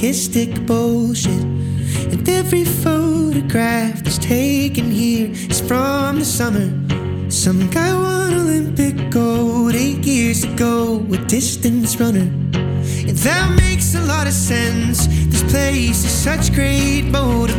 Masochistic 0.00 0.66
bullshit. 0.66 1.44
And 2.10 2.26
every 2.28 2.64
photograph 2.64 4.02
that's 4.02 4.18
taken 4.18 4.90
here 4.90 5.30
is 5.30 5.60
from 5.60 6.20
the 6.20 6.24
summer. 6.24 6.70
Some 7.30 7.68
guy 7.70 7.92
won 7.92 8.32
Olympic 8.32 9.10
gold 9.10 9.74
eight 9.74 10.04
years 10.06 10.44
ago, 10.44 11.04
a 11.12 11.18
distance 11.26 12.00
runner. 12.00 12.30
And 13.08 13.16
that 13.26 13.54
makes 13.56 13.94
a 13.94 14.00
lot 14.00 14.26
of 14.26 14.32
sense. 14.32 15.06
This 15.28 15.42
place 15.52 16.02
is 16.02 16.10
such 16.10 16.54
great 16.54 17.02
motivation 17.02 17.49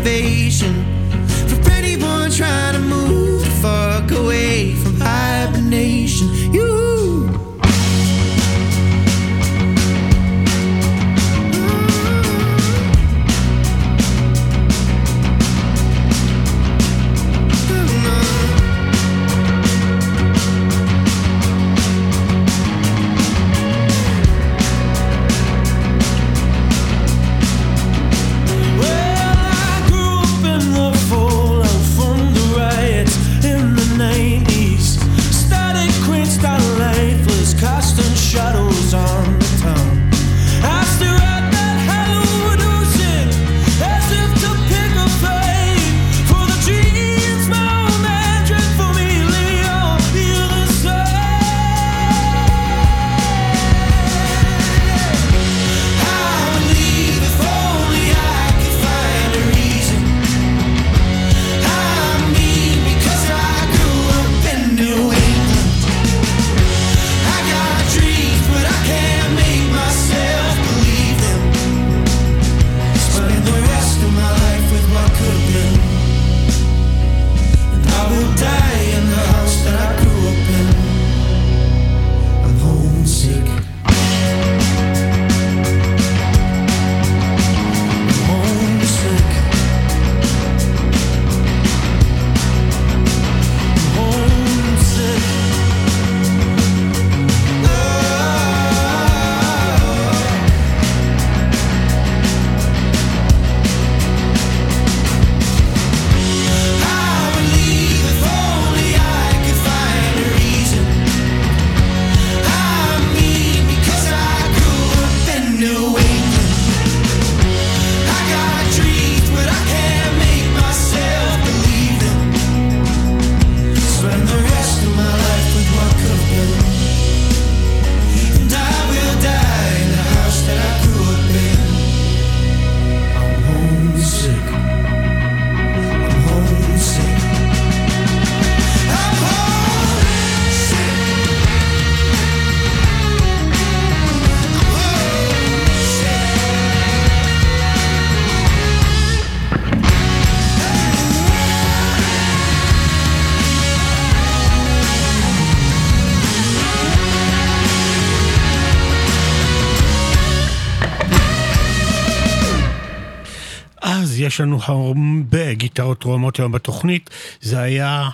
יש 164.31 164.41
לנו 164.41 164.59
הרבה 164.61 165.53
גיטרות 165.53 166.01
רועמות 166.01 166.39
היום 166.39 166.51
בתוכנית. 166.51 167.09
זה 167.41 167.59
היה 167.61 168.09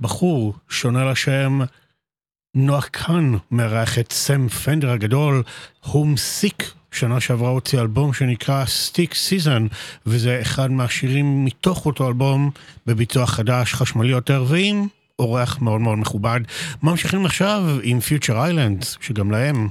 בחור 0.00 0.54
שעונה 0.68 1.10
לשם 1.10 1.60
נוח 2.54 2.86
קאן, 2.86 3.34
מארח 3.50 3.98
את 3.98 4.12
סם 4.12 4.48
פנדר 4.48 4.90
הגדול, 4.90 5.42
Homesick. 5.80 6.72
שנה 6.92 7.20
שעברה 7.20 7.50
הוציא 7.50 7.80
אלבום 7.80 8.12
שנקרא 8.12 8.64
Stick 8.64 9.14
Season, 9.14 9.66
וזה 10.06 10.38
אחד 10.42 10.70
מהשירים 10.70 11.44
מתוך 11.44 11.86
אותו 11.86 12.08
אלבום 12.08 12.50
בביצוע 12.86 13.26
חדש, 13.26 13.74
חשמלי 13.74 14.10
יותר, 14.10 14.44
ועם 14.48 14.86
אורח 15.18 15.58
מאוד 15.62 15.80
מאוד 15.80 15.98
מכובד. 15.98 16.40
ממשיכים 16.82 17.26
עכשיו 17.26 17.62
עם 17.82 17.98
Future 17.98 18.34
Islands, 18.34 18.96
שגם 19.00 19.30
להם 19.30 19.68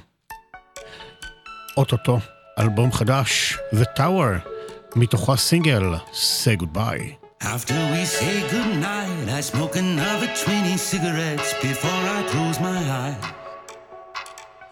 אוטוטו 1.77 2.19
אלבום 2.59 2.91
חדש, 2.91 3.57
The 3.73 3.99
Tower, 3.99 4.58
מתוכו 4.96 5.32
הסינגל 5.32 5.94
Say 6.12 6.56
Goodbye. 6.56 7.24
After 7.40 7.74
we 7.92 8.04
say 8.06 8.40
goodnight, 8.50 9.28
I 9.28 9.40
smoke 9.42 9.76
another 9.76 10.28
20 10.34 10.78
cigarettes 10.78 11.52
before 11.60 11.90
I 11.90 12.22
close 12.32 12.58
my 12.58 12.80
eye. 13.02 13.16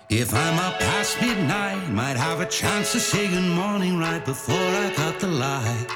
If 0.08 0.32
I'm 0.32 0.58
up 0.58 0.78
past 0.78 1.20
midnight, 1.20 1.90
might 1.90 2.16
have 2.16 2.40
a 2.40 2.46
chance 2.46 2.92
to 2.92 3.00
say 3.00 3.28
good 3.28 3.50
morning 3.62 3.98
right 3.98 4.24
before 4.24 4.70
I 4.84 4.90
cut 4.94 5.20
the 5.20 5.26
light. 5.26 5.86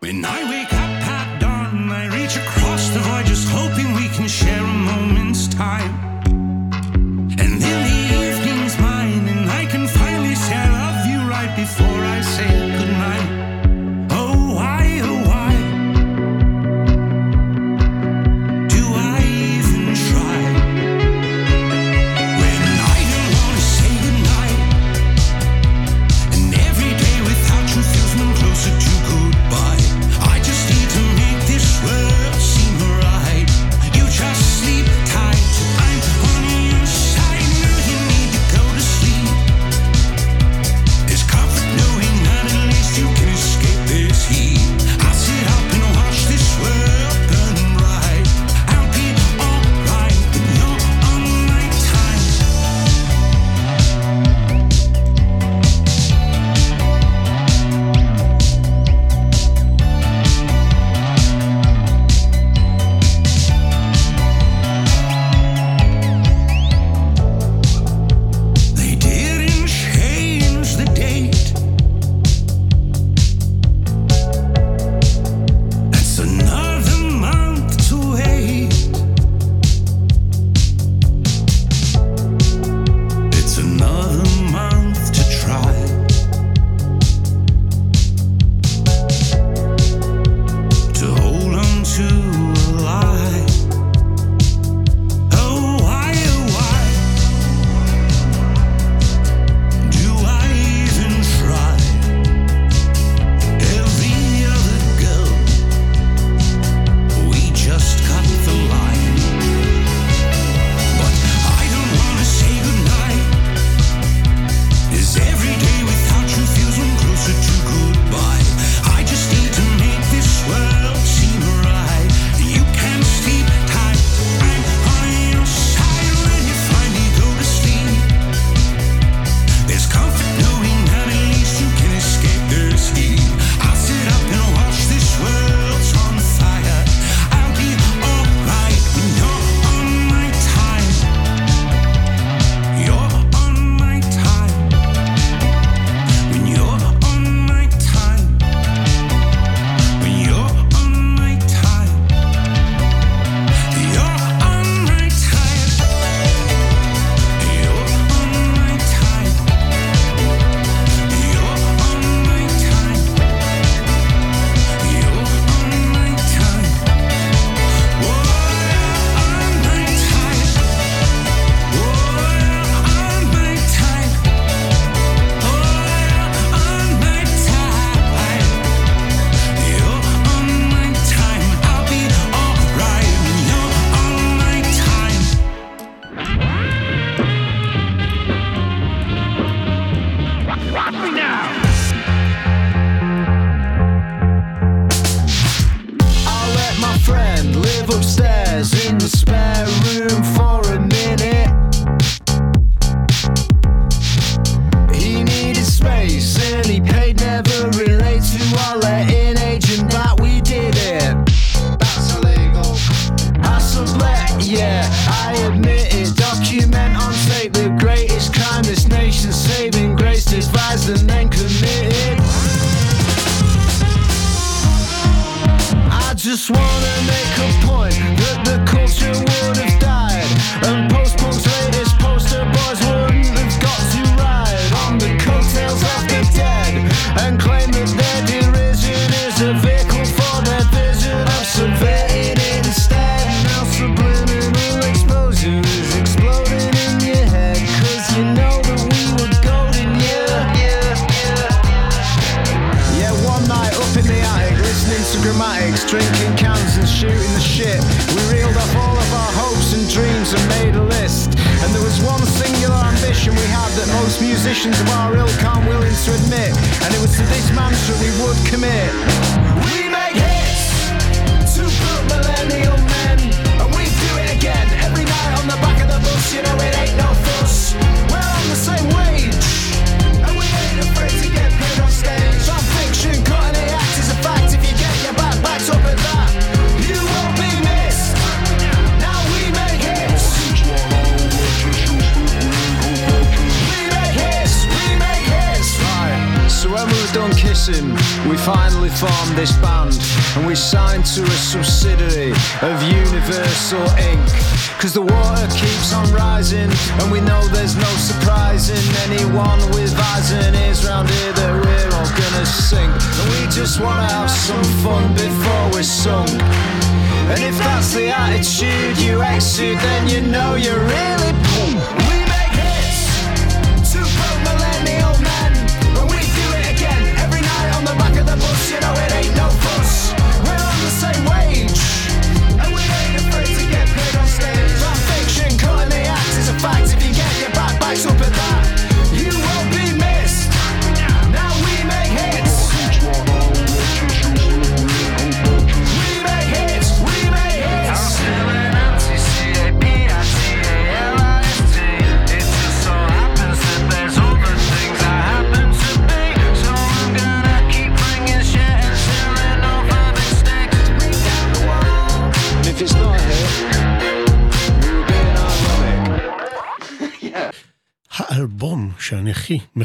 When 0.00 0.24
I 0.24 0.38
wake 0.50 0.72
up 0.72 0.94
at 1.18 1.40
dawn, 1.40 1.90
I 1.90 2.04
reach 2.16 2.36
across 2.36 2.88
the 2.90 3.00
void 3.00 3.26
just 3.26 3.48
hoping 3.48 3.94
we 3.94 4.08
can 4.08 4.28
share 4.28 4.62
a 4.62 4.74
moment's 4.92 5.48
time. 5.48 6.07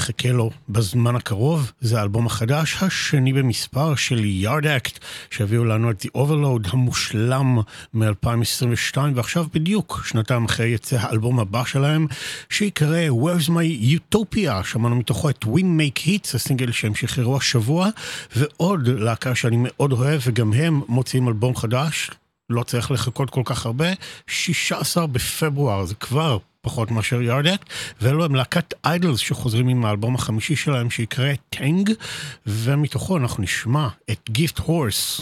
מחכה 0.04 0.32
לו 0.32 0.50
בזמן 0.68 1.16
הקרוב, 1.16 1.72
זה 1.80 1.98
האלבום 1.98 2.26
החדש, 2.26 2.82
השני 2.82 3.32
במספר 3.32 3.94
של 3.94 4.24
יארד 4.24 4.66
אקט, 4.66 4.98
שהביאו 5.30 5.64
לנו 5.64 5.90
את 5.90 6.02
The 6.02 6.08
Overload 6.18 6.68
המושלם 6.72 7.58
מ-2022, 7.94 8.98
ועכשיו 9.14 9.46
בדיוק, 9.54 10.02
שנתיים 10.06 10.44
אחרי 10.44 10.68
יצא 10.68 10.96
האלבום 11.00 11.40
הבא 11.40 11.64
שלהם, 11.64 12.06
שיקרא 12.50 13.08
Where's 13.08 13.48
My 13.48 13.84
Utopia, 14.14 14.64
שמענו 14.64 14.96
מתוכו 14.96 15.30
את 15.30 15.44
We 15.44 15.60
Make 15.60 16.06
Hits, 16.06 16.34
הסינגל 16.34 16.72
שהם 16.72 16.94
שחררו 16.94 17.36
השבוע, 17.36 17.88
ועוד 18.36 18.88
להקה 18.88 19.34
שאני 19.34 19.56
מאוד 19.58 19.92
אוהב, 19.92 20.20
וגם 20.24 20.52
הם 20.52 20.80
מוציאים 20.88 21.28
אלבום 21.28 21.56
חדש. 21.56 22.10
לא 22.50 22.62
צריך 22.62 22.90
לחכות 22.90 23.30
כל 23.30 23.42
כך 23.44 23.66
הרבה, 23.66 23.88
16 24.26 25.06
בפברואר, 25.06 25.84
זה 25.84 25.94
כבר 25.94 26.38
פחות 26.64 26.90
מאשר 26.90 27.22
ירדק, 27.22 27.64
ואלו 28.00 28.24
הם 28.24 28.34
להקת 28.34 28.74
איידלס 28.84 29.18
שחוזרים 29.18 29.68
עם 29.68 29.84
האלבום 29.84 30.14
החמישי 30.14 30.56
שלהם 30.56 30.90
שיקרא 30.90 31.32
טנג, 31.50 31.90
ומתוכו 32.46 33.16
אנחנו 33.16 33.42
נשמע 33.42 33.88
את 34.10 34.30
גיפט 34.30 34.58
הורס. 34.58 35.20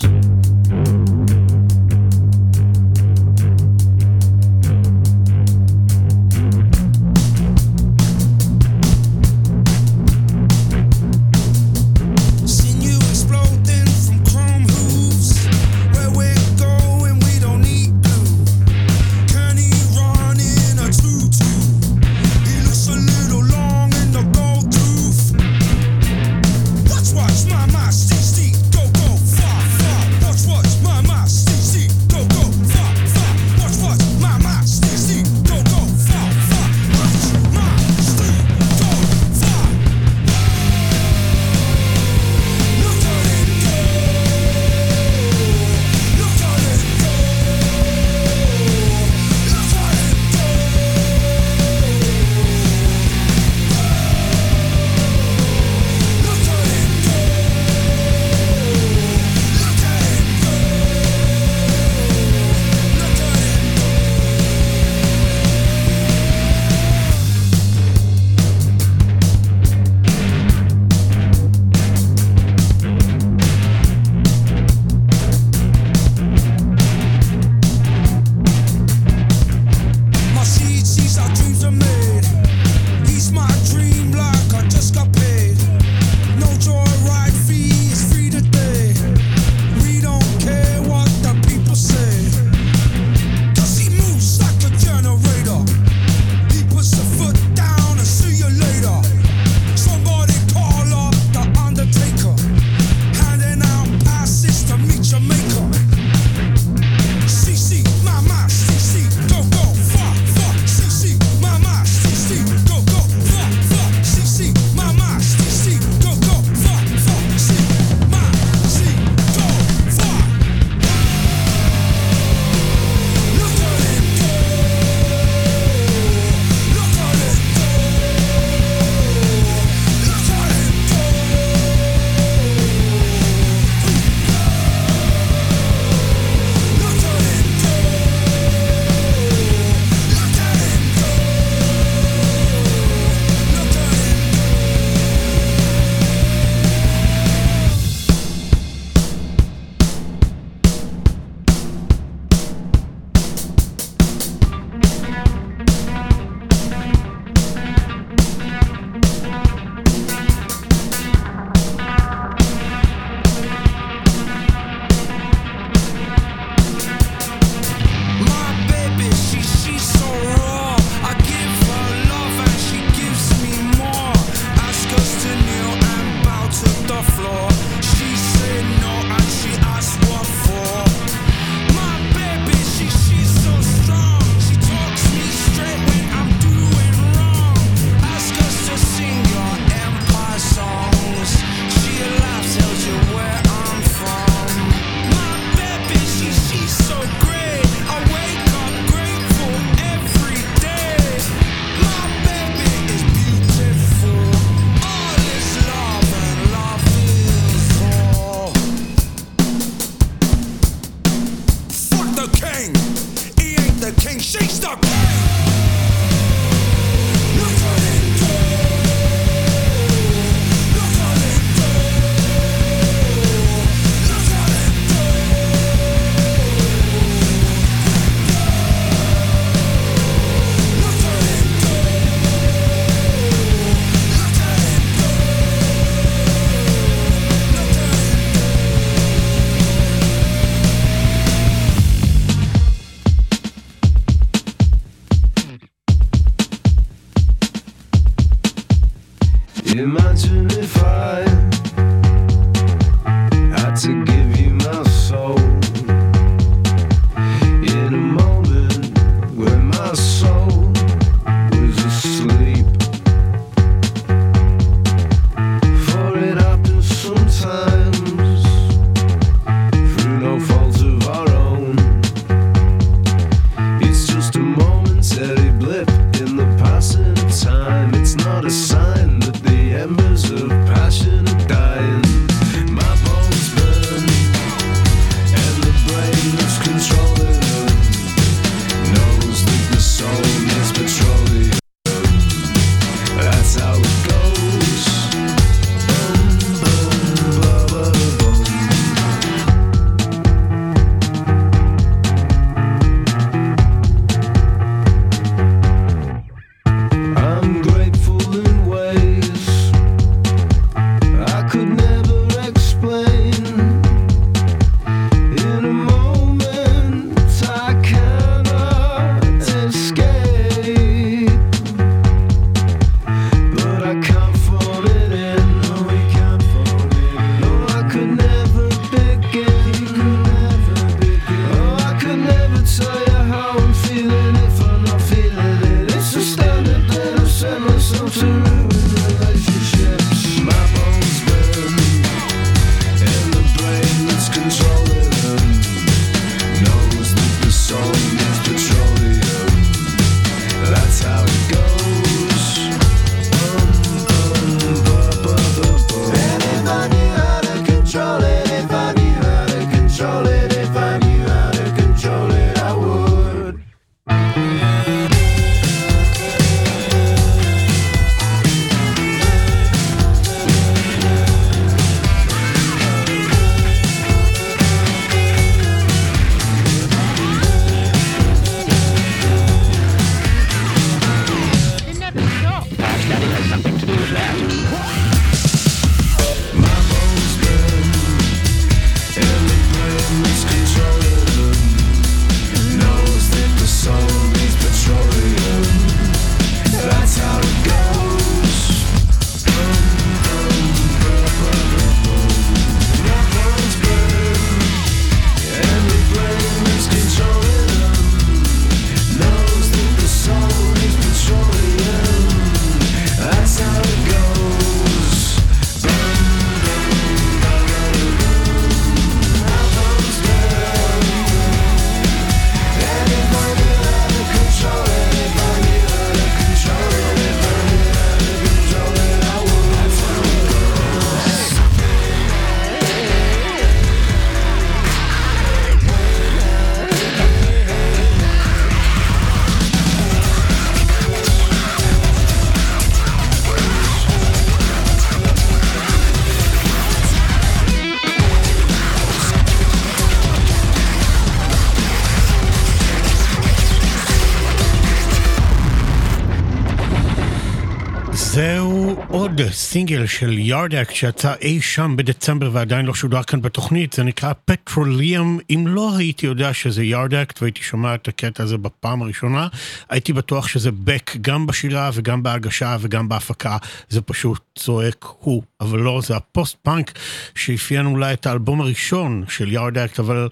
סינגל 459.73 460.07
של 460.07 460.39
יארד 460.39 460.69
אקט 460.69 460.91
שיצא 460.91 461.35
אי 461.41 461.61
שם 461.61 461.97
בדצמבר 461.97 462.51
ועדיין 462.53 462.87
לא 462.87 462.95
שודר 462.95 463.23
כאן 463.23 463.43
בתוכנית, 463.43 463.93
זה 463.93 464.03
נקרא 464.03 464.33
Petroleum. 464.45 465.39
אם 465.51 465.65
לא 465.69 465.97
הייתי 465.97 466.27
יודע 466.27 466.55
שזה 466.55 466.85
יארד 466.85 467.12
אקט 467.12 467.33
והייתי 467.41 467.63
שומע 467.63 467.95
את 467.95 468.09
הקטע 468.09 468.43
הזה 468.43 468.59
בפעם 468.59 469.03
הראשונה, 469.03 469.49
הייתי 469.89 470.13
בטוח 470.13 470.49
שזה 470.49 470.71
בק 470.71 471.17
גם 471.21 471.47
בשירה 471.47 471.91
וגם 471.95 472.23
בהגשה 472.23 472.77
וגם 472.81 473.09
בהפקה, 473.09 473.57
זה 473.89 474.03
פשוט 474.03 474.41
צועק 474.59 475.05
הוא, 475.19 475.43
אבל 475.61 475.79
לא, 475.79 476.01
זה 476.07 476.17
הפוסט 476.17 476.57
פאנק 476.63 476.99
שאפיין 477.35 477.87
אולי 477.87 478.13
את 478.13 478.27
האלבום 478.27 478.61
הראשון 478.61 479.25
של 479.29 479.53
יארד 479.53 479.77
אקט, 479.77 480.01
אבל 480.01 480.29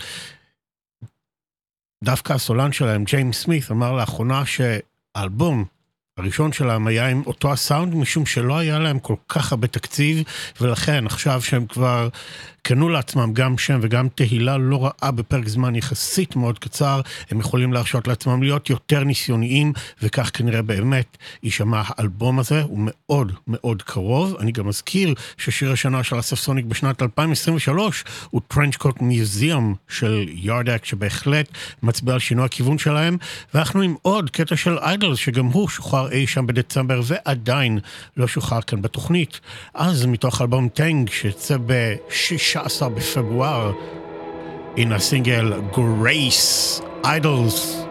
דווקא 2.05 2.33
הסולן 2.33 2.73
שלהם, 2.73 3.05
ג'יימס 3.05 3.43
סמית, 3.43 3.71
אמר 3.71 3.93
לאחרונה 3.93 4.43
שהאלבום 4.47 5.65
הראשון 6.21 6.53
שלהם 6.53 6.87
היה 6.87 7.09
עם 7.09 7.23
אותו 7.27 7.53
הסאונד, 7.53 7.95
משום 7.95 8.27
שלא 8.27 8.59
היה 8.59 8.79
להם 8.79 8.99
כל 8.99 9.15
כך 9.29 9.53
הרבה 9.53 9.67
תקציב, 9.67 10.23
ולכן 10.61 11.07
עכשיו 11.07 11.43
שהם 11.43 11.67
כבר 11.67 12.09
קנו 12.63 12.89
לעצמם 12.89 13.33
גם 13.33 13.59
שם 13.59 13.79
וגם 13.83 14.09
תהילה 14.09 14.59
לא 14.59 14.85
רעה 14.85 15.11
בפרק 15.11 15.49
זמן 15.49 15.75
יחסית 15.75 16.37
מאוד 16.37 16.59
קצר, 16.59 17.01
הם 17.31 17.41
יכולים 17.41 17.73
להרשות 17.73 18.09
לעצמם 18.09 18.43
להיות 18.43 18.71
יותר 18.71 19.05
ניסיוניים, 19.05 19.73
וכך 20.03 20.31
כנראה 20.35 20.63
באמת 20.63 21.17
יישמע 21.43 21.83
האלבום 21.87 22.39
הזה, 22.39 22.63
הוא 22.63 22.79
מאוד 22.83 23.33
מאוד 23.49 23.83
קרוב. 23.83 24.37
אני 24.41 24.53
גם 24.53 24.69
מזכיר 24.69 25.15
ששיר 25.37 25.73
השנה 25.73 26.03
של 26.03 26.19
אסף 26.19 26.39
סוניק 26.39 26.65
בשנת 26.65 27.03
2023 27.03 28.05
הוא 28.31 28.41
טרנצ'קוט 28.49 29.03
מיוזיאום 29.03 29.75
של 29.89 30.27
יארדק, 30.29 30.85
שבהחלט 30.85 31.49
מצביע 31.83 32.15
על 32.15 32.21
שינוי 32.21 32.45
הכיוון 32.45 32.79
שלהם, 32.79 33.17
ואנחנו 33.55 33.83
עם 33.83 33.95
עוד 34.03 34.31
קטע 34.31 34.57
של 34.57 34.79
איידלס, 34.79 35.19
שגם 35.19 35.47
הוא 35.47 35.69
שוחרר 35.69 36.11
אי 36.11 36.27
שם 36.27 36.47
בדצמבר, 36.47 37.01
ועדיין 37.05 37.79
לא 38.17 38.27
שוחרר 38.27 38.61
כאן 38.61 38.83
בתוכנית. 38.83 39.41
אז 39.75 40.07
מתוך 40.07 40.43
אלבום 40.43 40.69
Tangk, 40.69 41.11
שיצא 41.11 41.57
ב-16 42.57 42.89
בפברואר, 42.89 43.73
הנה 44.77 44.97
הסינגל 44.97 45.53
Grace, 45.77 46.81
איידלס. 47.05 47.90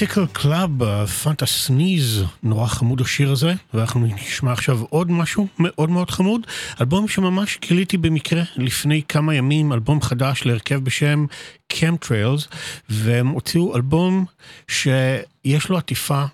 Bicycle 0.00 0.38
Club, 0.38 0.84
פנטה 1.22 1.46
סניז, 1.46 2.24
נורא 2.42 2.66
חמוד 2.66 3.00
השיר 3.00 3.32
הזה, 3.32 3.52
ואנחנו 3.74 4.00
נשמע 4.00 4.52
עכשיו 4.52 4.80
עוד 4.90 5.10
משהו 5.10 5.46
מאוד 5.58 5.90
מאוד 5.90 6.10
חמוד. 6.10 6.46
אלבום 6.80 7.08
שממש 7.08 7.58
גיליתי 7.60 7.96
במקרה 7.96 8.42
לפני 8.56 9.02
כמה 9.08 9.34
ימים, 9.34 9.72
אלבום 9.72 10.02
חדש 10.02 10.42
להרכב 10.44 10.84
בשם 10.84 11.26
Chemtrails, 11.72 12.54
והם 12.88 13.28
הוציאו 13.28 13.76
אלבום 13.76 14.24
שיש 14.68 15.68
לו 15.68 15.78
עטיפה 15.78 16.24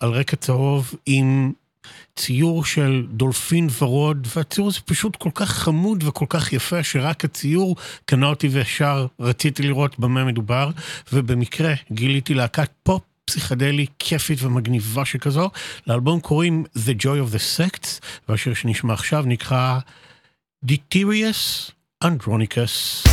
על 0.00 0.10
רקע 0.10 0.36
צהוב 0.36 0.94
עם 1.06 1.52
ציור 2.16 2.64
של 2.64 3.06
דולפין 3.10 3.68
ורוד, 3.78 4.26
והציור 4.36 4.68
הזה 4.68 4.80
פשוט 4.84 5.16
כל 5.16 5.30
כך 5.34 5.50
חמוד 5.50 6.04
וכל 6.06 6.26
כך 6.28 6.52
יפה, 6.52 6.82
שרק 6.82 7.24
הציור 7.24 7.76
קנה 8.04 8.26
אותי 8.26 8.48
וישר 8.48 9.06
רציתי 9.20 9.62
לראות 9.62 9.98
במה 9.98 10.24
מדובר, 10.24 10.70
ובמקרה 11.12 11.74
גיליתי 11.92 12.34
להקת 12.34 12.70
פופ 12.82 13.02
פסיכדלי 13.32 13.86
כיפית 13.98 14.42
ומגניבה 14.42 15.04
שכזו. 15.04 15.50
לאלבום 15.86 16.20
קוראים 16.20 16.64
The 16.76 17.02
Joy 17.02 17.30
of 17.30 17.34
the 17.34 17.58
Sects, 17.58 18.00
והשיר 18.28 18.54
שנשמע 18.54 18.92
עכשיו 18.92 19.24
נקרא 19.26 19.78
Deterious 20.66 21.70
Andronicus. 22.04 23.08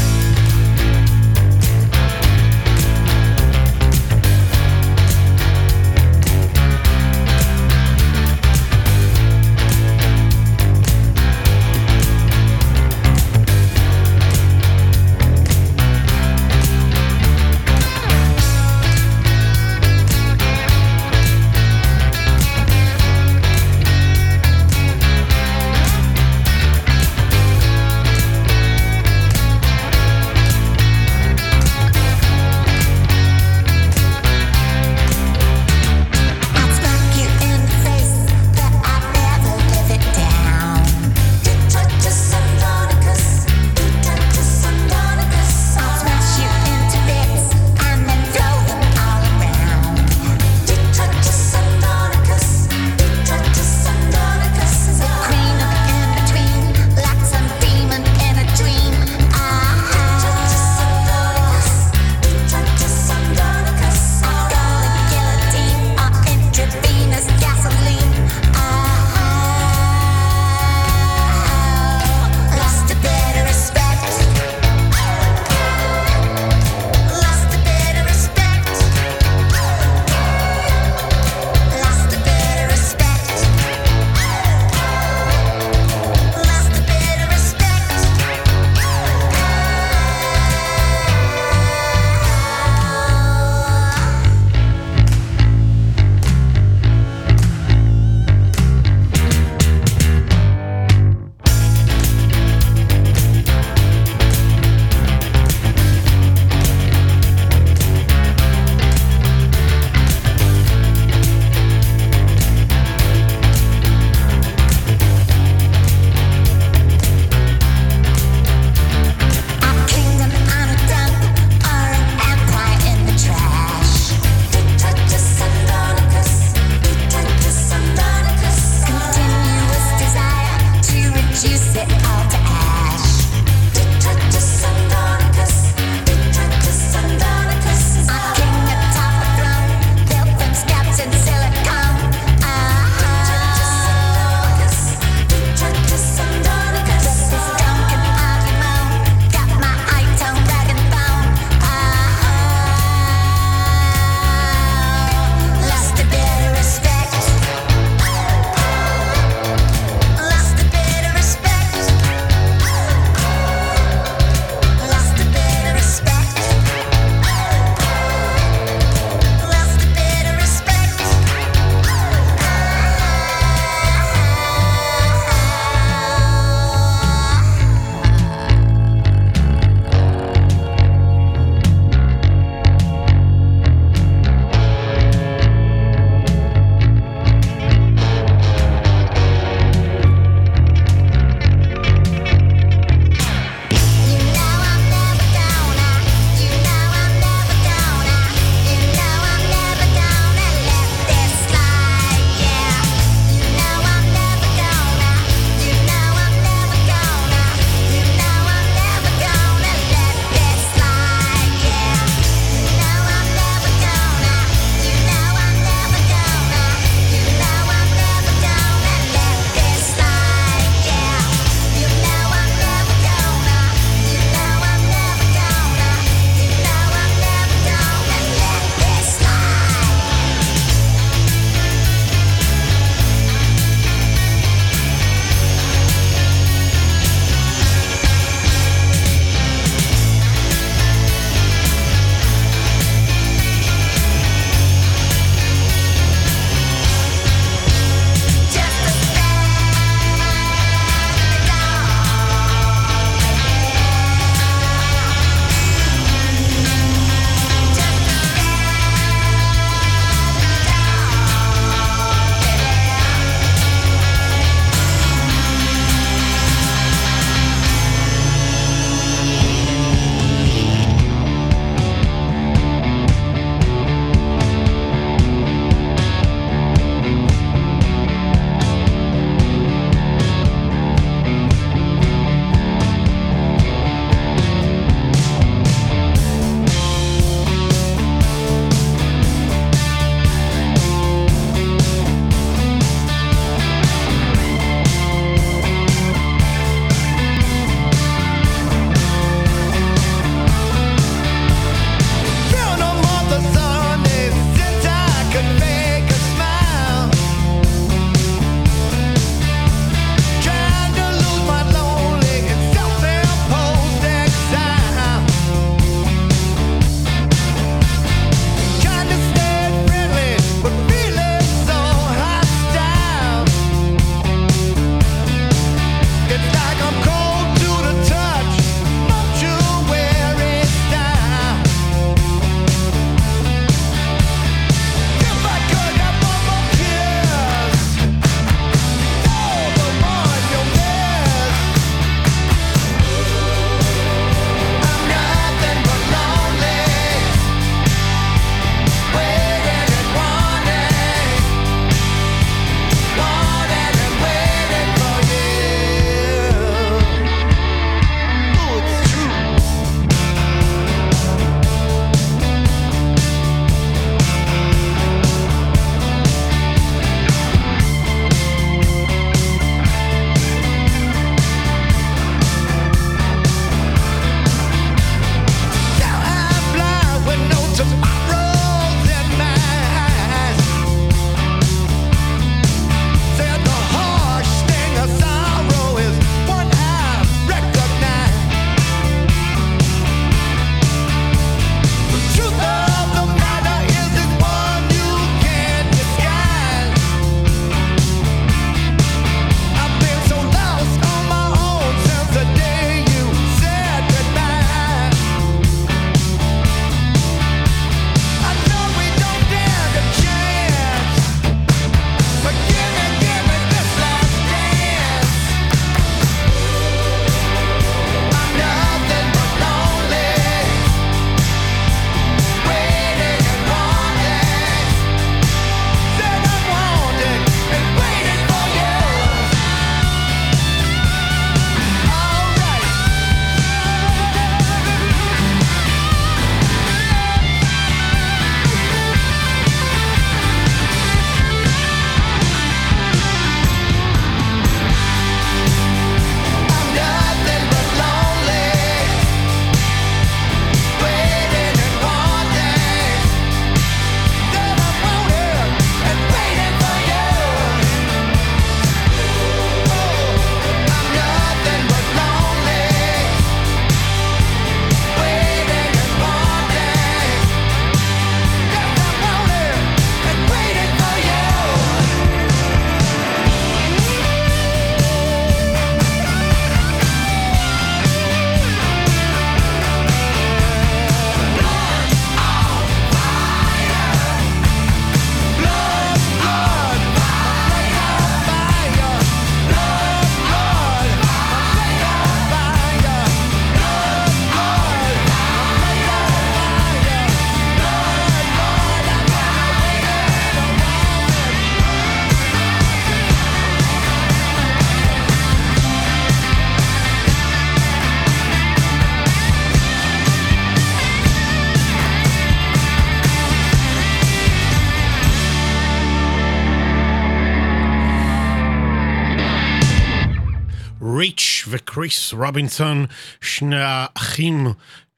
וקריס 522.00 522.34
רובינסון, 522.34 523.06
שני 523.42 523.82
האחים 523.82 524.68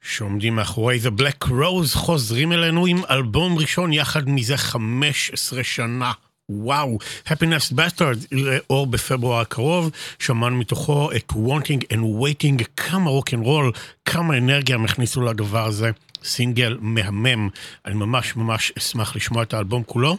שעומדים 0.00 0.56
מאחורי 0.56 0.98
The 1.04 1.20
Black 1.20 1.48
Rose, 1.48 1.94
חוזרים 1.94 2.52
אלינו 2.52 2.86
עם 2.86 3.02
אלבום 3.10 3.58
ראשון 3.58 3.92
יחד 3.92 4.28
מזה 4.28 4.56
15 4.56 5.64
שנה. 5.64 6.12
וואו, 6.48 6.98
Happiness 7.26 7.72
Bastard, 7.72 8.26
לאור 8.32 8.86
בפברואר 8.86 9.40
הקרוב, 9.40 9.90
שמענו 10.18 10.56
מתוכו 10.56 11.12
את 11.12 11.32
Wanting 11.32 11.92
and 11.92 12.22
Waiting, 12.22 12.64
כמה 12.76 13.10
רוקנרול, 13.10 13.72
כמה 14.04 14.38
אנרגיה 14.38 14.76
הם 14.76 14.84
הכניסו 14.84 15.22
לדבר 15.22 15.64
הזה. 15.64 15.90
סינגל 16.24 16.78
מהמם, 16.80 17.48
אני 17.86 17.94
ממש 17.94 18.36
ממש 18.36 18.72
אשמח 18.78 19.16
לשמוע 19.16 19.42
את 19.42 19.54
האלבום 19.54 19.82
כולו. 19.86 20.16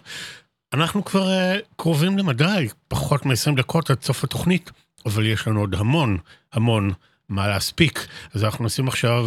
אנחנו 0.74 1.06
כבר 1.06 1.28
uh, 1.28 1.62
קרובים 1.76 2.18
למדי, 2.18 2.68
פחות 2.88 3.26
מ-20 3.26 3.56
דקות 3.58 3.90
עד 3.90 4.02
סוף 4.02 4.24
התוכנית, 4.24 4.72
אבל 5.06 5.26
יש 5.26 5.48
לנו 5.48 5.60
עוד 5.60 5.76
המון 5.76 6.18
המון 6.54 6.94
מה 7.30 7.48
להספיק. 7.48 8.08
אז 8.34 8.44
אנחנו 8.44 8.66
נשים 8.66 8.88
עכשיו 8.88 9.26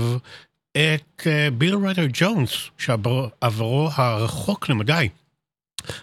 את 0.73 1.27
ביל 1.59 1.77
ריידר 1.77 2.07
ג'ונס, 2.13 2.71
שעברו 2.79 3.91
הרחוק 3.93 4.69
למדי. 4.69 5.09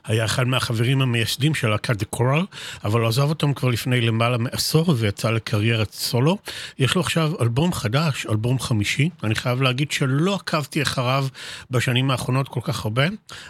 היה 0.06 0.26
אחד 0.26 0.48
מהחברים 0.48 1.02
המייסדים 1.02 1.56
של 1.56 1.68
להקת 1.68 1.96
דה 1.96 2.06
קורל, 2.06 2.46
אבל 2.84 3.02
הוא 3.02 3.08
עזב 3.10 3.30
אותם 3.30 3.54
כבר 3.54 3.70
לפני 3.70 4.02
למעלה 4.02 4.38
מעשור 4.38 4.96
ויצא 4.98 5.30
לקריירת 5.30 5.92
סולו. 5.92 6.38
יש 6.80 6.96
לו 6.96 7.02
עכשיו 7.02 7.32
אלבום 7.42 7.74
חדש, 7.74 8.26
אלבום 8.30 8.60
חמישי. 8.60 9.10
אני 9.24 9.36
חייב 9.36 9.62
להגיד 9.62 9.92
שלא 9.92 10.36
עקבתי 10.36 10.82
אחריו 10.82 11.28
בשנים 11.72 12.12
האחרונות 12.12 12.48
כל 12.48 12.60
כך 12.64 12.86
הרבה, 12.86 13.04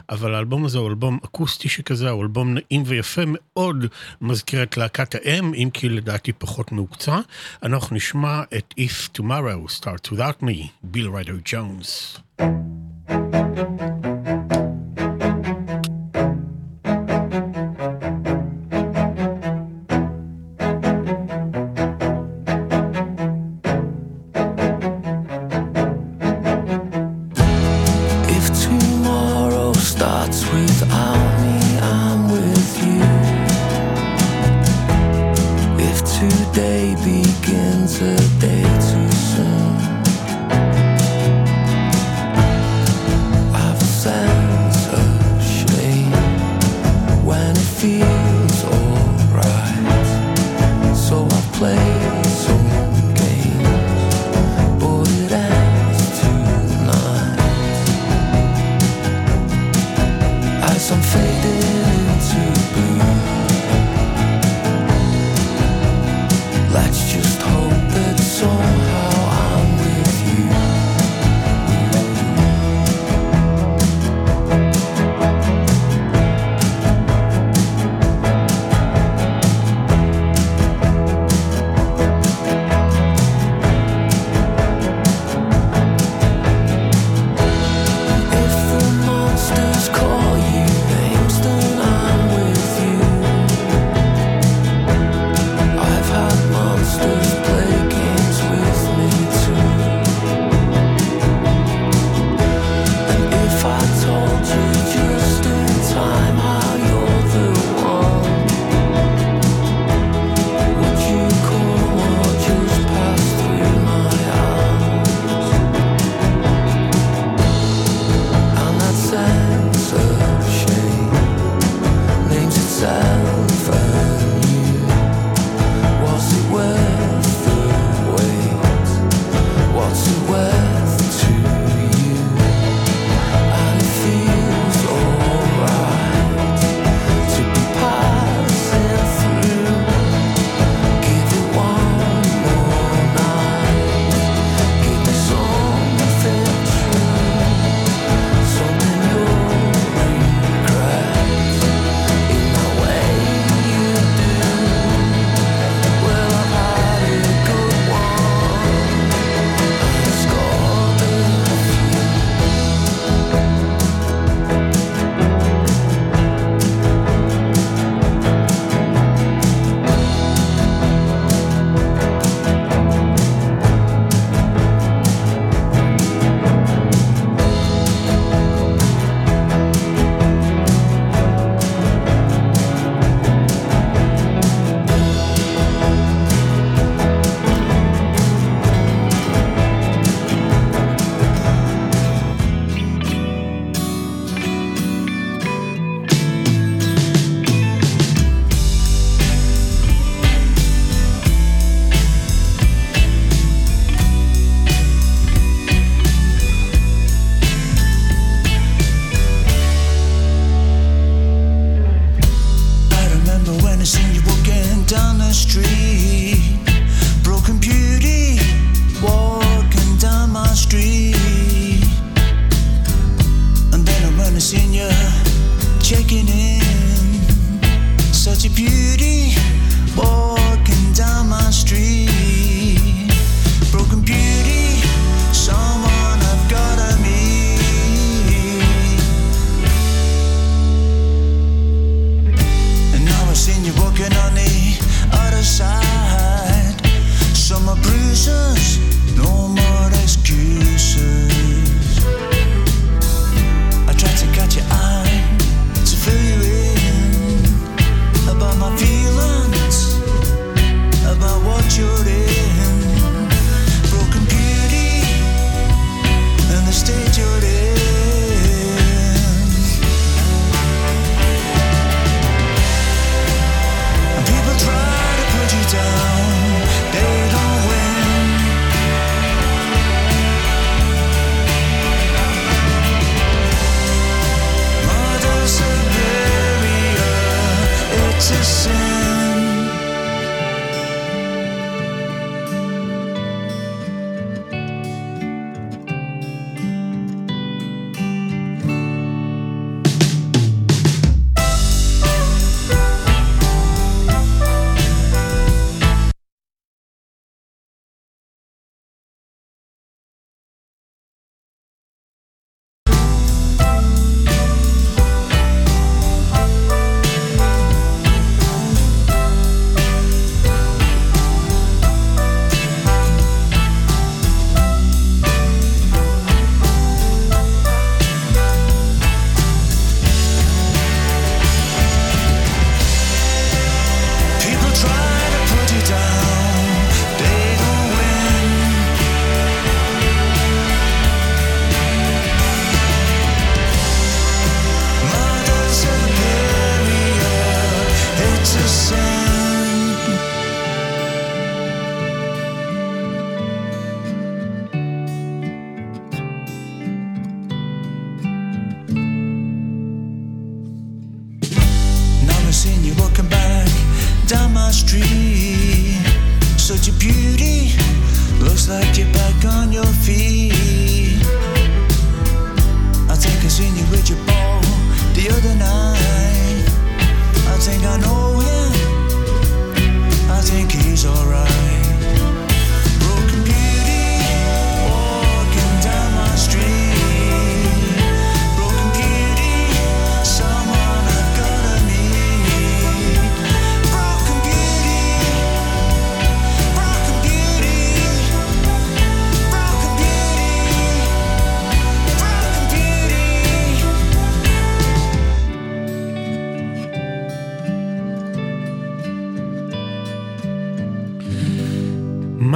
אבל 0.10 0.36
האלבום 0.36 0.66
הזה 0.66 0.78
הוא 0.78 0.90
אלבום 0.90 1.20
אקוסטי 1.26 1.70
שכזה, 1.70 2.10
הוא 2.10 2.24
אלבום 2.24 2.54
נעים 2.54 2.84
ויפה 2.86 3.22
מאוד, 3.28 3.86
מזכיר 4.22 4.64
את 4.64 4.78
להקת 4.78 5.16
האם, 5.16 5.54
אם 5.54 5.70
כי 5.74 5.90
לדעתי 5.90 6.34
פחות 6.34 6.72
מהוקצע. 6.72 7.20
אנחנו 7.64 7.96
נשמע 7.96 8.42
את 8.58 8.74
If 8.80 9.20
Tomorrow 9.20 9.80
Starts 9.80 10.12
Without 10.12 10.44
Me, 10.44 10.68
ביל 10.84 11.10
ריידר 11.10 11.38
ג'ונס. 11.46 12.18
If 12.40 13.93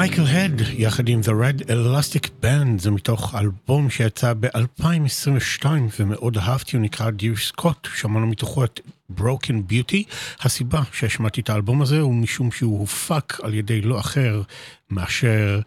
מייקל 0.07 0.27
הד, 0.27 0.61
יחד 0.73 1.09
עם 1.09 1.19
The 1.19 1.25
Red 1.29 1.63
Elastic 1.63 2.27
Band, 2.43 2.81
זה 2.81 2.91
מתוך 2.91 3.35
אלבום 3.35 3.89
שיצא 3.89 4.33
ב-2022 4.39 5.65
ומאוד 5.99 6.37
אהבתי, 6.37 6.77
הוא 6.77 6.83
נקרא 6.83 7.09
Dear 7.09 7.53
Scott, 7.53 7.87
שמענו 7.95 8.27
מתוכו 8.27 8.63
את 8.63 8.79
Broken 9.17 9.71
Beauty. 9.71 10.03
הסיבה 10.41 10.81
שהשמעתי 10.91 11.41
את 11.41 11.49
האלבום 11.49 11.81
הזה 11.81 11.99
הוא 11.99 12.13
משום 12.13 12.51
שהוא 12.51 12.79
הופק 12.79 13.39
על 13.43 13.53
ידי 13.53 13.81
לא 13.81 13.99
אחר 13.99 14.41
מאשר 14.89 15.59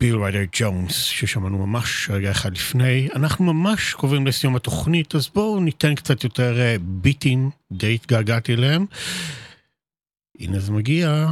ביל 0.00 0.16
ריידר 0.16 0.44
ג'ונס, 0.52 0.94
ששמענו 0.94 1.66
ממש 1.66 2.10
רגע 2.10 2.30
אחד 2.30 2.56
לפני. 2.56 3.08
אנחנו 3.14 3.54
ממש 3.54 3.94
קרובים 3.94 4.26
לסיום 4.26 4.56
התוכנית, 4.56 5.14
אז 5.14 5.28
בואו 5.34 5.60
ניתן 5.60 5.94
קצת 5.94 6.24
יותר 6.24 6.76
ביטים, 6.80 7.50
די 7.72 7.94
התגעגעתי 7.94 8.54
אליהם. 8.54 8.86
הנה 10.40 10.60
זה 10.60 10.72
מגיע. 10.72 11.30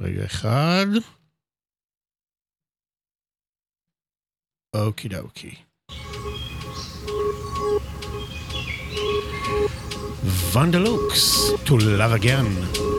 רגע 0.00 0.24
אחד. 0.24 0.86
אוקי 4.76 5.08
דוקי. 5.08 5.54
ונדלוקס, 10.52 11.50
to 11.66 11.70
love 11.70 12.22
again. 12.22 12.89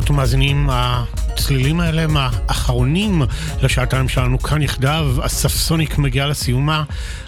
מאזינות 0.00 0.10
ומאזינים, 0.10 0.68
הצלילים 0.70 1.80
האלה 1.80 2.02
הם 2.02 2.16
האחרונים 2.16 3.22
לשעתיים 3.62 4.08
שלנו 4.08 4.38
כאן 4.38 4.62
יחדיו, 4.62 5.06
הספסוניק 5.22 5.98
מגיע 5.98 6.26
לסיומה, 6.26 6.84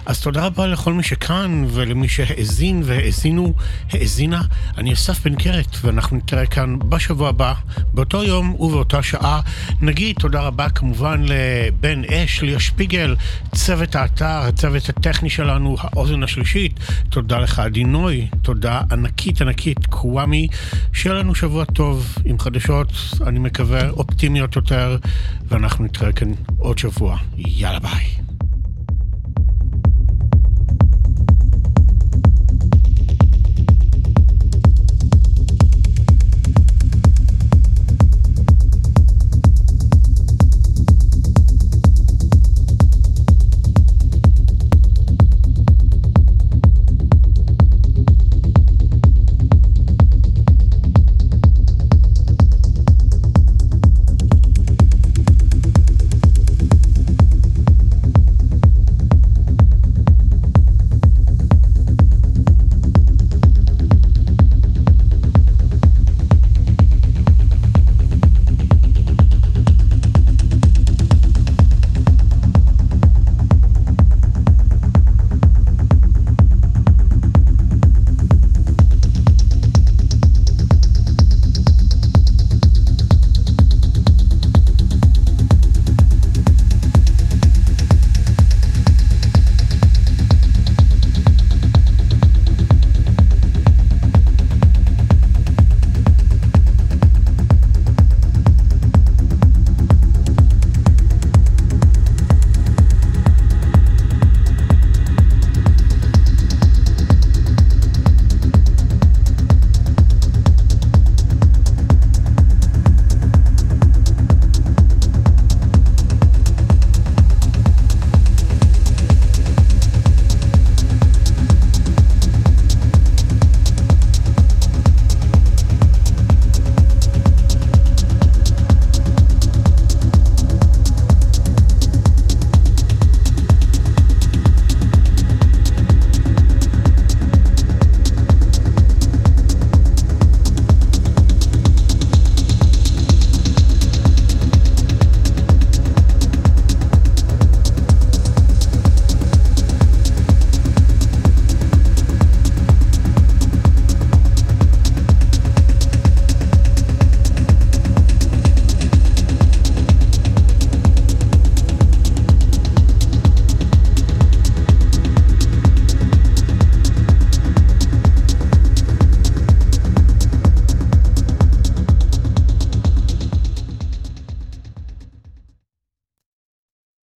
אז 0.07 0.20
תודה 0.20 0.47
רבה 0.47 0.66
לכל 0.66 0.93
מי 0.93 1.03
שכאן 1.03 1.65
ולמי 1.70 2.09
שהאזין 2.09 2.82
והאזינו, 2.85 3.55
האזינה. 3.90 4.43
אני 4.78 4.93
אסף 4.93 5.24
בן 5.24 5.35
קרת 5.35 5.77
ואנחנו 5.82 6.16
נתראה 6.16 6.47
כאן 6.47 6.78
בשבוע 6.78 7.28
הבא, 7.28 7.55
באותו 7.94 8.24
יום 8.24 8.55
ובאותה 8.60 9.02
שעה. 9.02 9.40
נגיד 9.81 10.16
תודה 10.20 10.40
רבה 10.40 10.69
כמובן 10.69 11.23
לבן 11.27 12.02
אש, 12.05 12.43
ליה 12.43 12.60
שפיגל, 12.60 13.16
צוות 13.55 13.97
האתר, 13.97 14.24
הצוות 14.24 14.89
הטכני 14.89 15.31
שלנו, 15.31 15.77
האוזן 15.81 16.23
השלישית. 16.23 16.81
תודה 17.10 17.39
לך 17.39 17.59
עדינוי, 17.59 18.28
תודה 18.43 18.81
ענקית 18.90 19.43
ענקית 19.43 19.86
קוואמי. 19.86 20.48
שיהיה 20.93 21.16
לנו 21.16 21.35
שבוע 21.35 21.64
טוב 21.64 22.14
עם 22.24 22.39
חדשות, 22.39 22.93
אני 23.27 23.39
מקווה, 23.39 23.89
אופטימיות 23.90 24.56
יותר, 24.56 24.97
ואנחנו 25.48 25.85
נתראה 25.85 26.12
כאן 26.12 26.32
עוד 26.59 26.78
שבוע. 26.78 27.16
יאללה 27.36 27.78
ביי. 27.78 28.11